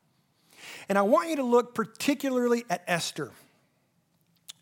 And 0.90 0.98
I 0.98 1.04
want 1.04 1.30
you 1.30 1.36
to 1.36 1.44
look 1.44 1.76
particularly 1.76 2.66
at 2.68 2.84
Esther, 2.88 3.32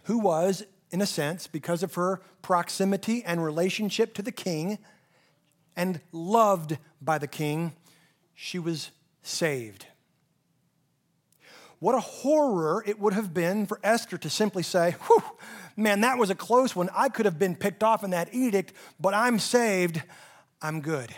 who 0.03 0.19
was, 0.19 0.63
in 0.91 1.01
a 1.01 1.05
sense, 1.05 1.47
because 1.47 1.83
of 1.83 1.93
her 1.93 2.21
proximity 2.41 3.23
and 3.23 3.41
relationship 3.41 4.13
to 4.15 4.21
the 4.21 4.31
king 4.33 4.77
and 5.77 6.01
loved 6.11 6.77
by 7.01 7.17
the 7.17 7.27
king, 7.27 7.71
she 8.35 8.59
was 8.59 8.91
saved. 9.21 9.85
What 11.83 11.95
a 11.95 11.99
horror 11.99 12.81
it 12.87 12.97
would 12.97 13.11
have 13.11 13.33
been 13.33 13.65
for 13.65 13.77
Esther 13.83 14.17
to 14.19 14.29
simply 14.29 14.63
say, 14.63 14.95
Whew, 15.07 15.21
man, 15.75 15.99
that 15.99 16.17
was 16.17 16.29
a 16.29 16.35
close 16.35 16.73
one. 16.77 16.89
I 16.95 17.09
could 17.09 17.25
have 17.25 17.37
been 17.37 17.57
picked 17.57 17.83
off 17.83 18.05
in 18.05 18.11
that 18.11 18.33
edict, 18.33 18.71
but 19.01 19.13
I'm 19.13 19.37
saved. 19.37 20.01
I'm 20.61 20.79
good. 20.79 21.13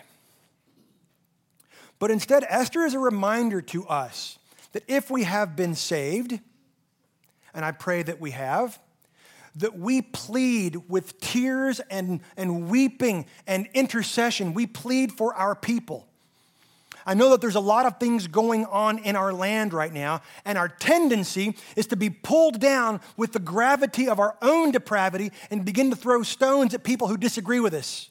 But 2.00 2.10
instead, 2.10 2.44
Esther 2.50 2.82
is 2.84 2.96
a 2.96 3.00
reminder 3.00 3.62
to 3.62 3.86
us 3.86 4.40
that 4.72 4.82
if 4.88 5.12
we 5.12 5.22
have 5.22 5.56
been 5.56 5.76
saved, 5.76 6.40
and 7.54 7.64
I 7.64 7.72
pray 7.72 8.02
that 8.02 8.20
we 8.20 8.32
have, 8.32 8.80
that 9.58 9.78
we 9.78 10.02
plead 10.02 10.90
with 10.90 11.20
tears 11.20 11.80
and, 11.92 12.22
and 12.36 12.70
weeping 12.72 13.28
and 13.46 13.70
intercession. 13.76 14.56
We 14.56 14.66
plead 14.66 15.12
for 15.12 15.32
our 15.36 15.54
people. 15.54 16.08
I 17.06 17.14
know 17.14 17.30
that 17.30 17.42
there's 17.42 17.56
a 17.56 17.60
lot 17.60 17.86
of 17.86 18.00
things 18.00 18.28
going 18.28 18.66
on 18.66 18.98
in 19.00 19.16
our 19.16 19.32
land 19.32 19.74
right 19.74 19.94
now, 19.94 20.22
and 20.44 20.58
our 20.58 20.68
tendency 20.68 21.56
is 21.76 21.86
to 21.88 21.96
be 21.96 22.10
pulled 22.10 22.60
down 22.60 23.00
with 23.16 23.32
the 23.32 23.40
gravity 23.40 24.10
of 24.10 24.20
our 24.20 24.36
own 24.42 24.72
depravity 24.72 25.32
and 25.52 25.64
begin 25.64 25.92
to 25.92 25.96
throw 25.96 26.24
stones 26.24 26.74
at 26.74 26.84
people 26.84 27.08
who 27.08 27.18
disagree 27.18 27.60
with 27.60 27.76
us. 27.76 28.10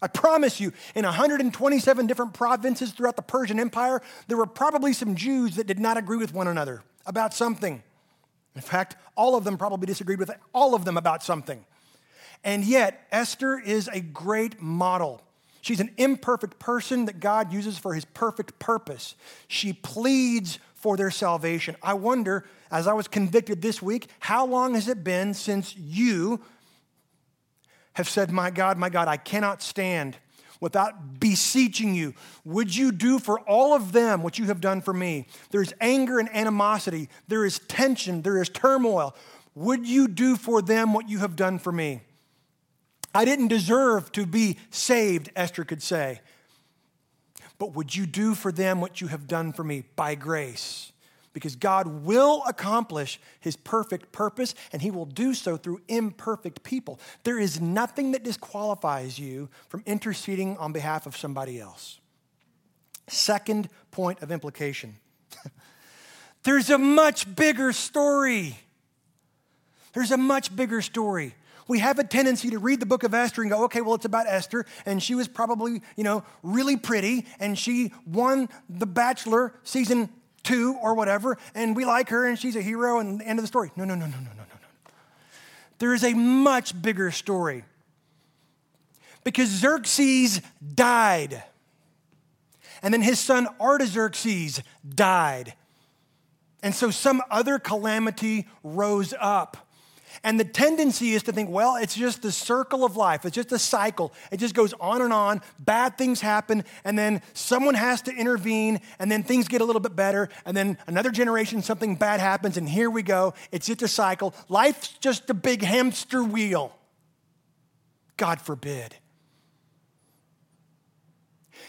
I 0.00 0.06
promise 0.06 0.60
you, 0.60 0.72
in 0.94 1.04
127 1.04 2.06
different 2.06 2.34
provinces 2.34 2.92
throughout 2.92 3.16
the 3.16 3.22
Persian 3.22 3.58
Empire, 3.58 4.00
there 4.28 4.36
were 4.36 4.46
probably 4.46 4.92
some 4.92 5.16
Jews 5.16 5.56
that 5.56 5.66
did 5.66 5.80
not 5.80 5.96
agree 5.96 6.18
with 6.18 6.32
one 6.32 6.46
another 6.46 6.82
about 7.04 7.34
something. 7.34 7.82
In 8.54 8.60
fact, 8.60 8.96
all 9.16 9.34
of 9.34 9.42
them 9.42 9.58
probably 9.58 9.86
disagreed 9.86 10.20
with 10.20 10.30
all 10.52 10.76
of 10.76 10.84
them 10.84 10.96
about 10.96 11.24
something. 11.24 11.64
And 12.44 12.64
yet, 12.64 13.08
Esther 13.10 13.58
is 13.58 13.88
a 13.88 14.00
great 14.00 14.62
model. 14.62 15.20
She's 15.68 15.80
an 15.80 15.90
imperfect 15.98 16.58
person 16.58 17.04
that 17.04 17.20
God 17.20 17.52
uses 17.52 17.76
for 17.76 17.92
his 17.92 18.06
perfect 18.06 18.58
purpose. 18.58 19.14
She 19.48 19.74
pleads 19.74 20.58
for 20.74 20.96
their 20.96 21.10
salvation. 21.10 21.76
I 21.82 21.92
wonder, 21.92 22.46
as 22.70 22.86
I 22.86 22.94
was 22.94 23.06
convicted 23.06 23.60
this 23.60 23.82
week, 23.82 24.08
how 24.18 24.46
long 24.46 24.72
has 24.76 24.88
it 24.88 25.04
been 25.04 25.34
since 25.34 25.76
you 25.76 26.40
have 27.92 28.08
said, 28.08 28.30
My 28.30 28.48
God, 28.48 28.78
my 28.78 28.88
God, 28.88 29.08
I 29.08 29.18
cannot 29.18 29.60
stand 29.60 30.16
without 30.58 31.20
beseeching 31.20 31.94
you, 31.94 32.14
would 32.46 32.74
you 32.74 32.90
do 32.90 33.18
for 33.18 33.38
all 33.40 33.74
of 33.74 33.92
them 33.92 34.22
what 34.22 34.38
you 34.38 34.46
have 34.46 34.62
done 34.62 34.80
for 34.80 34.94
me? 34.94 35.26
There's 35.50 35.74
anger 35.82 36.18
and 36.18 36.34
animosity, 36.34 37.10
there 37.28 37.44
is 37.44 37.58
tension, 37.68 38.22
there 38.22 38.40
is 38.40 38.48
turmoil. 38.48 39.14
Would 39.54 39.86
you 39.86 40.08
do 40.08 40.34
for 40.34 40.62
them 40.62 40.94
what 40.94 41.10
you 41.10 41.18
have 41.18 41.36
done 41.36 41.58
for 41.58 41.72
me? 41.72 42.00
I 43.14 43.24
didn't 43.24 43.48
deserve 43.48 44.12
to 44.12 44.26
be 44.26 44.58
saved, 44.70 45.30
Esther 45.34 45.64
could 45.64 45.82
say. 45.82 46.20
But 47.58 47.74
would 47.74 47.94
you 47.94 48.06
do 48.06 48.34
for 48.34 48.52
them 48.52 48.80
what 48.80 49.00
you 49.00 49.08
have 49.08 49.26
done 49.26 49.52
for 49.52 49.64
me 49.64 49.84
by 49.96 50.14
grace? 50.14 50.92
because 51.38 51.54
God 51.54 51.86
will 51.86 52.42
accomplish 52.48 53.20
his 53.38 53.54
perfect 53.54 54.10
purpose 54.10 54.56
and 54.72 54.82
he 54.82 54.90
will 54.90 55.04
do 55.04 55.34
so 55.34 55.56
through 55.56 55.80
imperfect 55.86 56.64
people. 56.64 56.98
There 57.22 57.38
is 57.38 57.60
nothing 57.60 58.10
that 58.10 58.24
disqualifies 58.24 59.20
you 59.20 59.48
from 59.68 59.84
interceding 59.86 60.56
on 60.56 60.72
behalf 60.72 61.06
of 61.06 61.16
somebody 61.16 61.60
else. 61.60 62.00
Second 63.06 63.68
point 63.92 64.20
of 64.20 64.32
implication 64.32 64.96
there's 66.42 66.70
a 66.70 66.78
much 66.78 67.36
bigger 67.36 67.72
story. 67.72 68.58
There's 69.92 70.10
a 70.10 70.16
much 70.16 70.56
bigger 70.56 70.82
story 70.82 71.36
we 71.68 71.78
have 71.78 71.98
a 71.98 72.04
tendency 72.04 72.50
to 72.50 72.58
read 72.58 72.80
the 72.80 72.86
book 72.86 73.04
of 73.04 73.14
Esther 73.14 73.42
and 73.42 73.50
go, 73.50 73.64
okay, 73.64 73.82
well, 73.82 73.94
it's 73.94 74.06
about 74.06 74.26
Esther, 74.26 74.64
and 74.86 75.02
she 75.02 75.14
was 75.14 75.28
probably, 75.28 75.82
you 75.96 76.02
know, 76.02 76.24
really 76.42 76.76
pretty, 76.76 77.26
and 77.38 77.56
she 77.56 77.92
won 78.06 78.48
The 78.68 78.86
Bachelor 78.86 79.54
season 79.62 80.08
two 80.42 80.76
or 80.82 80.94
whatever, 80.94 81.36
and 81.54 81.76
we 81.76 81.84
like 81.84 82.08
her 82.08 82.26
and 82.26 82.38
she's 82.38 82.56
a 82.56 82.62
hero, 82.62 82.98
and 82.98 83.20
end 83.22 83.38
of 83.38 83.42
the 83.42 83.46
story. 83.48 83.70
No, 83.76 83.84
no, 83.84 83.94
no, 83.94 84.06
no, 84.06 84.16
no, 84.16 84.18
no, 84.18 84.30
no, 84.30 84.42
no. 84.42 84.92
There 85.78 85.94
is 85.94 86.02
a 86.02 86.14
much 86.14 86.80
bigger 86.80 87.10
story. 87.10 87.64
Because 89.24 89.50
Xerxes 89.50 90.40
died, 90.74 91.42
and 92.82 92.94
then 92.94 93.02
his 93.02 93.20
son 93.20 93.46
Artaxerxes 93.60 94.62
died. 94.88 95.52
And 96.62 96.74
so 96.74 96.90
some 96.90 97.20
other 97.30 97.58
calamity 97.58 98.46
rose 98.64 99.12
up. 99.20 99.67
And 100.24 100.38
the 100.38 100.44
tendency 100.44 101.14
is 101.14 101.22
to 101.24 101.32
think, 101.32 101.50
well, 101.50 101.76
it's 101.76 101.94
just 101.94 102.22
the 102.22 102.32
circle 102.32 102.84
of 102.84 102.96
life. 102.96 103.24
It's 103.24 103.34
just 103.34 103.52
a 103.52 103.58
cycle. 103.58 104.12
It 104.30 104.38
just 104.38 104.54
goes 104.54 104.74
on 104.80 105.02
and 105.02 105.12
on. 105.12 105.42
Bad 105.58 105.96
things 105.96 106.20
happen, 106.20 106.64
and 106.84 106.98
then 106.98 107.22
someone 107.34 107.74
has 107.74 108.02
to 108.02 108.12
intervene, 108.12 108.80
and 108.98 109.10
then 109.10 109.22
things 109.22 109.48
get 109.48 109.60
a 109.60 109.64
little 109.64 109.80
bit 109.80 109.96
better, 109.96 110.28
and 110.44 110.56
then 110.56 110.78
another 110.86 111.10
generation, 111.10 111.62
something 111.62 111.94
bad 111.96 112.20
happens, 112.20 112.56
and 112.56 112.68
here 112.68 112.90
we 112.90 113.02
go. 113.02 113.34
It's 113.52 113.66
just 113.66 113.82
a 113.82 113.88
cycle. 113.88 114.34
Life's 114.48 114.88
just 114.88 115.30
a 115.30 115.34
big 115.34 115.62
hamster 115.62 116.22
wheel. 116.22 116.74
God 118.16 118.40
forbid. 118.40 118.96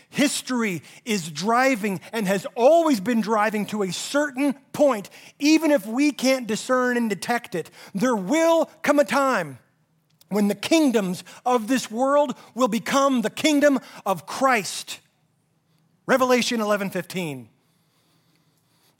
History 0.10 0.82
is 1.06 1.30
driving 1.30 2.02
and 2.12 2.28
has 2.28 2.48
always 2.56 3.00
been 3.00 3.22
driving 3.22 3.65
to 3.67 3.84
a 3.84 3.93
certain 3.93 4.54
point, 4.74 5.10
even 5.38 5.72
if 5.72 5.86
we 5.86 6.12
can't 6.12 6.48
discern 6.48 6.98
and 6.98 7.10
detect 7.10 7.54
it. 7.54 7.69
There 7.93 8.15
will 8.15 8.65
come 8.82 9.00
a 9.00 9.06
time 9.06 9.60
when 10.30 10.48
the 10.48 10.56
kingdoms 10.56 11.24
of 11.45 11.67
this 11.67 11.91
world 11.91 12.36
will 12.56 12.67
become 12.67 13.22
the 13.22 13.30
kingdom 13.30 13.80
of 14.06 14.26
Christ. 14.26 15.00
Revelation 16.08 16.60
11 16.60 16.89
15. 16.89 17.50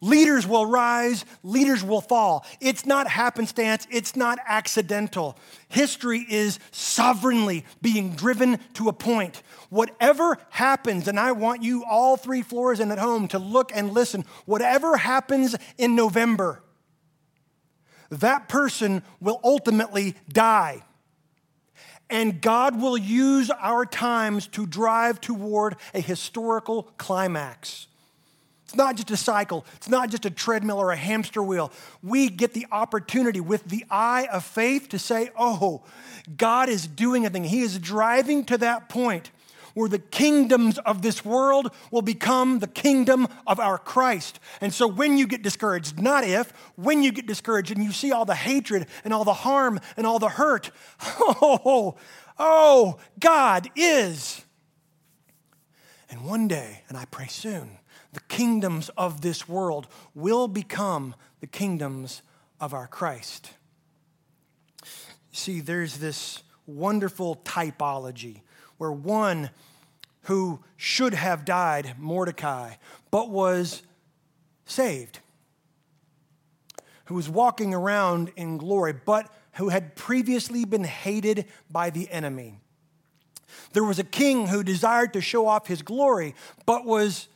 Leaders 0.02 0.48
will 0.48 0.66
rise, 0.66 1.26
leaders 1.44 1.84
will 1.84 2.00
fall. 2.00 2.46
It's 2.62 2.86
not 2.86 3.08
happenstance, 3.08 3.86
it's 3.92 4.16
not 4.16 4.40
accidental. 4.48 5.38
History 5.68 6.26
is 6.30 6.58
sovereignly 6.72 7.66
being 7.82 8.16
driven 8.16 8.60
to 8.76 8.88
a 8.88 8.94
point. 8.94 9.44
Whatever 9.70 10.38
happens, 10.52 11.10
and 11.10 11.20
I 11.20 11.34
want 11.34 11.64
you 11.64 11.84
all 11.84 12.16
three 12.16 12.42
floors 12.42 12.80
and 12.80 12.94
at 12.94 12.98
home 12.98 13.28
to 13.30 13.40
look 13.40 13.72
and 13.76 13.92
listen, 13.92 14.24
whatever 14.46 14.96
happens 14.96 15.58
in 15.78 15.96
November, 15.96 16.64
that 18.10 18.48
person 18.48 19.04
will 19.20 19.42
ultimately 19.44 20.16
die. 20.30 20.82
And 22.10 22.42
God 22.42 22.82
will 22.82 22.98
use 22.98 23.52
our 23.52 23.86
times 23.86 24.48
to 24.48 24.66
drive 24.66 25.20
toward 25.20 25.76
a 25.94 26.00
historical 26.00 26.84
climax. 26.98 27.89
It's 28.70 28.76
not 28.76 28.98
just 28.98 29.10
a 29.10 29.18
cycle, 29.18 29.66
it's 29.78 29.90
not 29.90 30.12
just 30.12 30.26
a 30.26 30.30
treadmill 30.30 30.78
or 30.78 30.92
a 30.92 30.96
hamster 30.96 31.42
wheel. 31.42 31.72
We 32.04 32.30
get 32.30 32.54
the 32.54 32.68
opportunity 32.72 33.40
with 33.40 33.64
the 33.64 33.84
eye 33.90 34.28
of 34.32 34.46
faith 34.46 34.90
to 34.90 35.00
say, 35.00 35.32
oh, 35.36 35.82
God 36.38 36.70
is 36.70 36.86
doing 36.86 37.26
a 37.26 37.32
thing. 37.32 37.46
He 37.46 37.62
is 37.62 37.80
driving 37.80 38.46
to 38.46 38.60
that 38.60 38.88
point 38.88 39.32
where 39.74 39.90
the 39.90 39.98
kingdoms 39.98 40.78
of 40.78 41.02
this 41.02 41.26
world 41.26 41.72
will 41.90 42.04
become 42.04 42.60
the 42.60 42.68
kingdom 42.68 43.28
of 43.48 43.60
our 43.60 43.80
Christ. 43.80 44.40
And 44.62 44.72
so 44.72 44.86
when 44.86 45.18
you 45.18 45.26
get 45.26 45.42
discouraged, 45.42 46.00
not 46.00 46.24
if, 46.24 46.54
when 46.76 47.02
you 47.02 47.12
get 47.12 47.26
discouraged 47.26 47.72
and 47.72 47.84
you 47.84 47.92
see 47.92 48.12
all 48.12 48.26
the 48.26 48.36
hatred 48.36 48.86
and 49.04 49.16
all 49.16 49.24
the 49.24 49.34
harm 49.34 49.80
and 49.98 50.06
all 50.06 50.20
the 50.20 50.30
hurt, 50.30 50.70
oh, 51.02 51.96
oh, 52.38 53.00
God 53.20 53.68
is. 53.76 54.46
And 56.12 56.24
one 56.24 56.48
day, 56.48 56.84
and 56.88 56.96
I 56.96 57.06
pray 57.06 57.28
soon, 57.28 57.79
the 58.14 58.22
kingdoms 58.22 58.90
of 58.98 59.22
this 59.22 59.48
world 59.48 59.88
will 60.16 60.48
become 60.48 61.16
the 61.40 61.48
kingdoms 61.48 62.22
of 62.60 62.74
our 62.74 62.88
Christ. 62.88 63.52
See, 65.32 65.60
there's 65.60 65.98
this 65.98 66.44
wonderful 66.66 67.38
typology 67.38 68.42
where 68.78 68.92
one 68.92 69.52
who 70.24 70.60
should 70.78 71.14
have 71.14 71.46
died, 71.46 71.96
Mordecai, 71.98 72.76
but 73.12 73.30
was 73.30 73.84
saved, 74.66 75.20
who 77.06 77.16
was 77.16 77.30
walking 77.30 77.74
around 77.74 78.32
in 78.36 78.58
glory, 78.58 78.94
but 78.94 79.32
who 79.54 79.70
had 79.70 79.96
previously 79.96 80.66
been 80.66 80.84
hated 80.84 81.46
by 81.70 81.90
the 81.90 82.10
enemy. 82.12 82.60
There 83.74 83.84
was 83.84 84.00
a 84.00 84.04
king 84.04 84.48
who 84.48 84.64
desired 84.64 85.14
to 85.14 85.22
show 85.22 85.48
off 85.48 85.68
his 85.68 85.82
glory, 85.82 86.36
but 86.66 86.86
was 86.86 87.28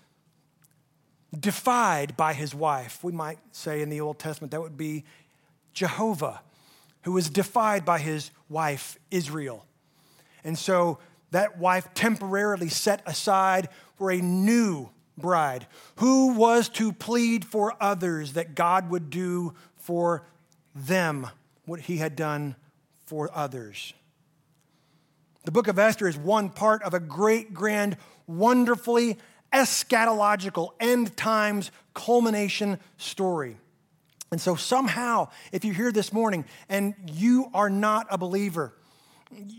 defied 1.40 2.16
by 2.16 2.34
his 2.34 2.54
wife. 2.54 3.04
We 3.04 3.12
might 3.12 3.40
say 3.52 3.82
in 3.82 3.90
the 3.90 4.02
Old 4.02 4.20
Testament 4.20 4.52
that 4.52 4.62
would 4.62 4.78
be 4.78 5.04
Jehovah, 5.74 6.42
who 7.04 7.12
was 7.12 7.30
defied 7.30 7.86
by 7.86 8.00
his 8.00 8.32
wife, 8.50 8.98
Israel. 9.12 9.66
And 10.44 10.58
so 10.58 11.00
that 11.32 11.58
wife 11.58 11.94
temporarily 11.94 12.70
set 12.70 13.02
aside 13.06 13.70
for 13.96 14.12
a 14.12 14.22
new 14.22 14.90
bride 15.18 15.68
who 15.98 16.34
was 16.34 16.70
to 16.70 16.92
plead 16.92 17.46
for 17.46 17.74
others 17.80 18.34
that 18.34 18.56
God 18.56 18.90
would 18.90 19.10
do 19.10 19.54
for 19.76 20.26
them 20.76 21.28
what 21.66 21.82
he 21.82 21.98
had 21.98 22.16
done 22.16 22.56
for 23.06 23.30
others. 23.34 23.94
The 25.46 25.52
book 25.52 25.68
of 25.68 25.78
Esther 25.78 26.08
is 26.08 26.18
one 26.18 26.50
part 26.50 26.84
of 26.84 26.94
a 26.94 27.00
great, 27.00 27.54
grand, 27.54 27.98
wonderfully 28.28 29.18
eschatological 29.54 30.70
end 30.80 31.16
times 31.16 31.72
culmination 31.94 32.80
story. 32.98 33.58
And 34.32 34.42
so, 34.42 34.56
somehow, 34.56 35.30
if 35.52 35.64
you're 35.64 35.76
here 35.76 35.92
this 35.92 36.12
morning 36.12 36.46
and 36.68 36.96
you 37.06 37.52
are 37.54 37.70
not 37.70 38.08
a 38.10 38.18
believer, 38.18 38.74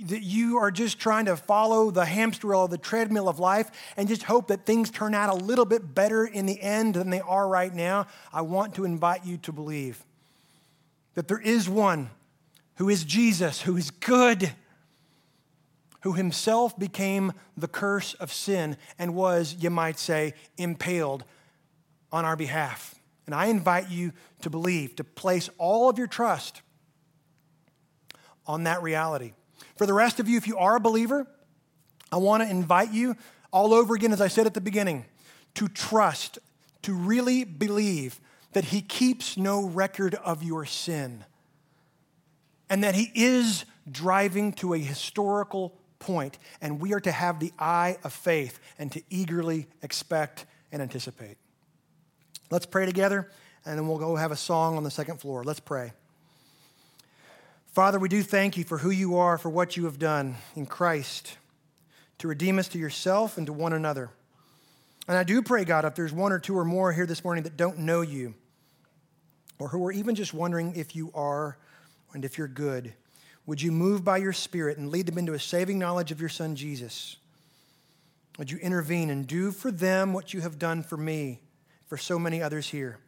that 0.06 0.22
you 0.22 0.58
are 0.58 0.70
just 0.70 0.98
trying 0.98 1.26
to 1.26 1.36
follow 1.36 1.90
the 1.90 2.04
hamster 2.04 2.48
wheel 2.48 2.68
the 2.68 2.78
treadmill 2.78 3.28
of 3.28 3.38
life 3.38 3.70
and 3.96 4.08
just 4.08 4.24
hope 4.24 4.48
that 4.48 4.66
things 4.66 4.90
turn 4.90 5.14
out 5.14 5.30
a 5.30 5.34
little 5.34 5.64
bit 5.64 5.94
better 5.94 6.24
in 6.24 6.46
the 6.46 6.60
end 6.60 6.94
than 6.94 7.10
they 7.10 7.20
are 7.20 7.48
right 7.48 7.72
now, 7.72 8.06
I 8.32 8.42
want 8.42 8.74
to 8.74 8.84
invite 8.84 9.24
you 9.24 9.36
to 9.38 9.52
believe 9.52 10.04
that 11.14 11.28
there 11.28 11.40
is 11.40 11.68
one 11.68 12.10
who 12.76 12.88
is 12.88 13.04
Jesus, 13.04 13.62
who 13.62 13.76
is 13.76 13.90
good, 13.90 14.52
who 16.04 16.12
himself 16.12 16.78
became 16.78 17.32
the 17.56 17.66
curse 17.66 18.12
of 18.14 18.30
sin 18.30 18.76
and 18.98 19.14
was, 19.14 19.56
you 19.58 19.70
might 19.70 19.98
say, 19.98 20.34
impaled 20.58 21.24
on 22.12 22.26
our 22.26 22.36
behalf. 22.36 22.94
And 23.24 23.34
I 23.34 23.46
invite 23.46 23.88
you 23.88 24.12
to 24.42 24.50
believe, 24.50 24.96
to 24.96 25.04
place 25.04 25.48
all 25.56 25.88
of 25.88 25.96
your 25.96 26.06
trust 26.06 26.60
on 28.46 28.64
that 28.64 28.82
reality. 28.82 29.32
For 29.76 29.86
the 29.86 29.94
rest 29.94 30.20
of 30.20 30.28
you, 30.28 30.36
if 30.36 30.46
you 30.46 30.58
are 30.58 30.76
a 30.76 30.80
believer, 30.80 31.26
I 32.12 32.18
want 32.18 32.42
to 32.42 32.50
invite 32.50 32.92
you 32.92 33.16
all 33.50 33.72
over 33.72 33.94
again, 33.94 34.12
as 34.12 34.20
I 34.20 34.28
said 34.28 34.44
at 34.44 34.52
the 34.52 34.60
beginning, 34.60 35.06
to 35.54 35.68
trust, 35.68 36.38
to 36.82 36.92
really 36.92 37.44
believe 37.44 38.20
that 38.52 38.66
He 38.66 38.82
keeps 38.82 39.38
no 39.38 39.64
record 39.64 40.16
of 40.16 40.42
your 40.42 40.66
sin 40.66 41.24
and 42.68 42.84
that 42.84 42.94
He 42.94 43.10
is 43.14 43.64
driving 43.90 44.52
to 44.54 44.74
a 44.74 44.78
historical 44.78 45.78
point, 46.04 46.38
and 46.60 46.80
we 46.80 46.92
are 46.92 47.00
to 47.00 47.10
have 47.10 47.40
the 47.40 47.52
eye 47.58 47.96
of 48.04 48.12
faith 48.12 48.60
and 48.78 48.92
to 48.92 49.02
eagerly 49.08 49.66
expect 49.82 50.44
and 50.70 50.82
anticipate. 50.82 51.38
Let's 52.50 52.66
pray 52.66 52.84
together, 52.84 53.30
and 53.64 53.78
then 53.78 53.88
we'll 53.88 53.98
go 53.98 54.14
have 54.16 54.30
a 54.30 54.36
song 54.36 54.76
on 54.76 54.84
the 54.84 54.90
second 54.90 55.18
floor. 55.20 55.42
Let's 55.42 55.60
pray. 55.60 55.92
Father, 57.72 57.98
we 57.98 58.08
do 58.08 58.22
thank 58.22 58.56
you 58.56 58.64
for 58.64 58.78
who 58.78 58.90
you 58.90 59.16
are, 59.16 59.38
for 59.38 59.48
what 59.48 59.76
you 59.76 59.86
have 59.86 59.98
done 59.98 60.36
in 60.54 60.66
Christ 60.66 61.38
to 62.18 62.28
redeem 62.28 62.58
us 62.58 62.68
to 62.68 62.78
yourself 62.78 63.38
and 63.38 63.46
to 63.46 63.52
one 63.52 63.72
another. 63.72 64.10
And 65.08 65.16
I 65.16 65.24
do 65.24 65.42
pray, 65.42 65.64
God, 65.64 65.84
if 65.84 65.94
there's 65.94 66.12
one 66.12 66.32
or 66.32 66.38
two 66.38 66.56
or 66.56 66.64
more 66.64 66.92
here 66.92 67.06
this 67.06 67.24
morning 67.24 67.44
that 67.44 67.56
don't 67.56 67.78
know 67.78 68.02
you, 68.02 68.34
or 69.58 69.68
who 69.68 69.84
are 69.86 69.92
even 69.92 70.14
just 70.14 70.34
wondering 70.34 70.74
if 70.76 70.94
you 70.94 71.10
are 71.14 71.56
and 72.12 72.24
if 72.24 72.38
you're 72.38 72.48
good, 72.48 72.92
would 73.46 73.60
you 73.60 73.72
move 73.72 74.04
by 74.04 74.16
your 74.18 74.32
Spirit 74.32 74.78
and 74.78 74.90
lead 74.90 75.06
them 75.06 75.18
into 75.18 75.34
a 75.34 75.38
saving 75.38 75.78
knowledge 75.78 76.10
of 76.10 76.20
your 76.20 76.28
Son, 76.28 76.56
Jesus? 76.56 77.16
Would 78.38 78.50
you 78.50 78.58
intervene 78.58 79.10
and 79.10 79.26
do 79.26 79.52
for 79.52 79.70
them 79.70 80.12
what 80.12 80.34
you 80.34 80.40
have 80.40 80.58
done 80.58 80.82
for 80.82 80.96
me, 80.96 81.40
for 81.86 81.96
so 81.96 82.18
many 82.18 82.42
others 82.42 82.68
here? 82.68 82.98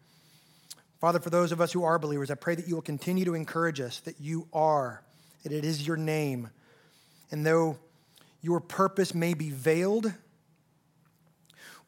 Father, 1.00 1.20
for 1.20 1.30
those 1.30 1.52
of 1.52 1.60
us 1.60 1.72
who 1.72 1.84
are 1.84 1.98
believers, 1.98 2.30
I 2.30 2.34
pray 2.34 2.54
that 2.54 2.68
you 2.68 2.74
will 2.74 2.82
continue 2.82 3.24
to 3.24 3.34
encourage 3.34 3.80
us 3.80 4.00
that 4.00 4.20
you 4.20 4.46
are, 4.52 5.02
that 5.42 5.52
it 5.52 5.64
is 5.64 5.86
your 5.86 5.96
name. 5.96 6.50
And 7.30 7.44
though 7.44 7.78
your 8.40 8.60
purpose 8.60 9.14
may 9.14 9.34
be 9.34 9.50
veiled, 9.50 10.12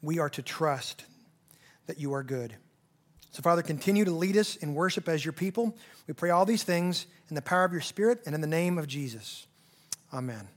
we 0.02 0.18
are 0.18 0.30
to 0.30 0.42
trust 0.42 1.04
that 1.86 1.98
you 1.98 2.12
are 2.12 2.22
good. 2.22 2.54
So, 3.30 3.42
Father, 3.42 3.62
continue 3.62 4.04
to 4.04 4.10
lead 4.10 4.36
us 4.36 4.56
in 4.56 4.74
worship 4.74 5.08
as 5.08 5.24
your 5.24 5.32
people. 5.32 5.76
We 6.08 6.14
pray 6.14 6.30
all 6.30 6.46
these 6.46 6.64
things 6.64 7.06
in 7.28 7.36
the 7.36 7.42
power 7.42 7.64
of 7.64 7.72
your 7.72 7.82
Spirit 7.82 8.22
and 8.26 8.34
in 8.34 8.40
the 8.40 8.46
name 8.46 8.78
of 8.78 8.88
Jesus. 8.88 9.46
Amen. 10.12 10.48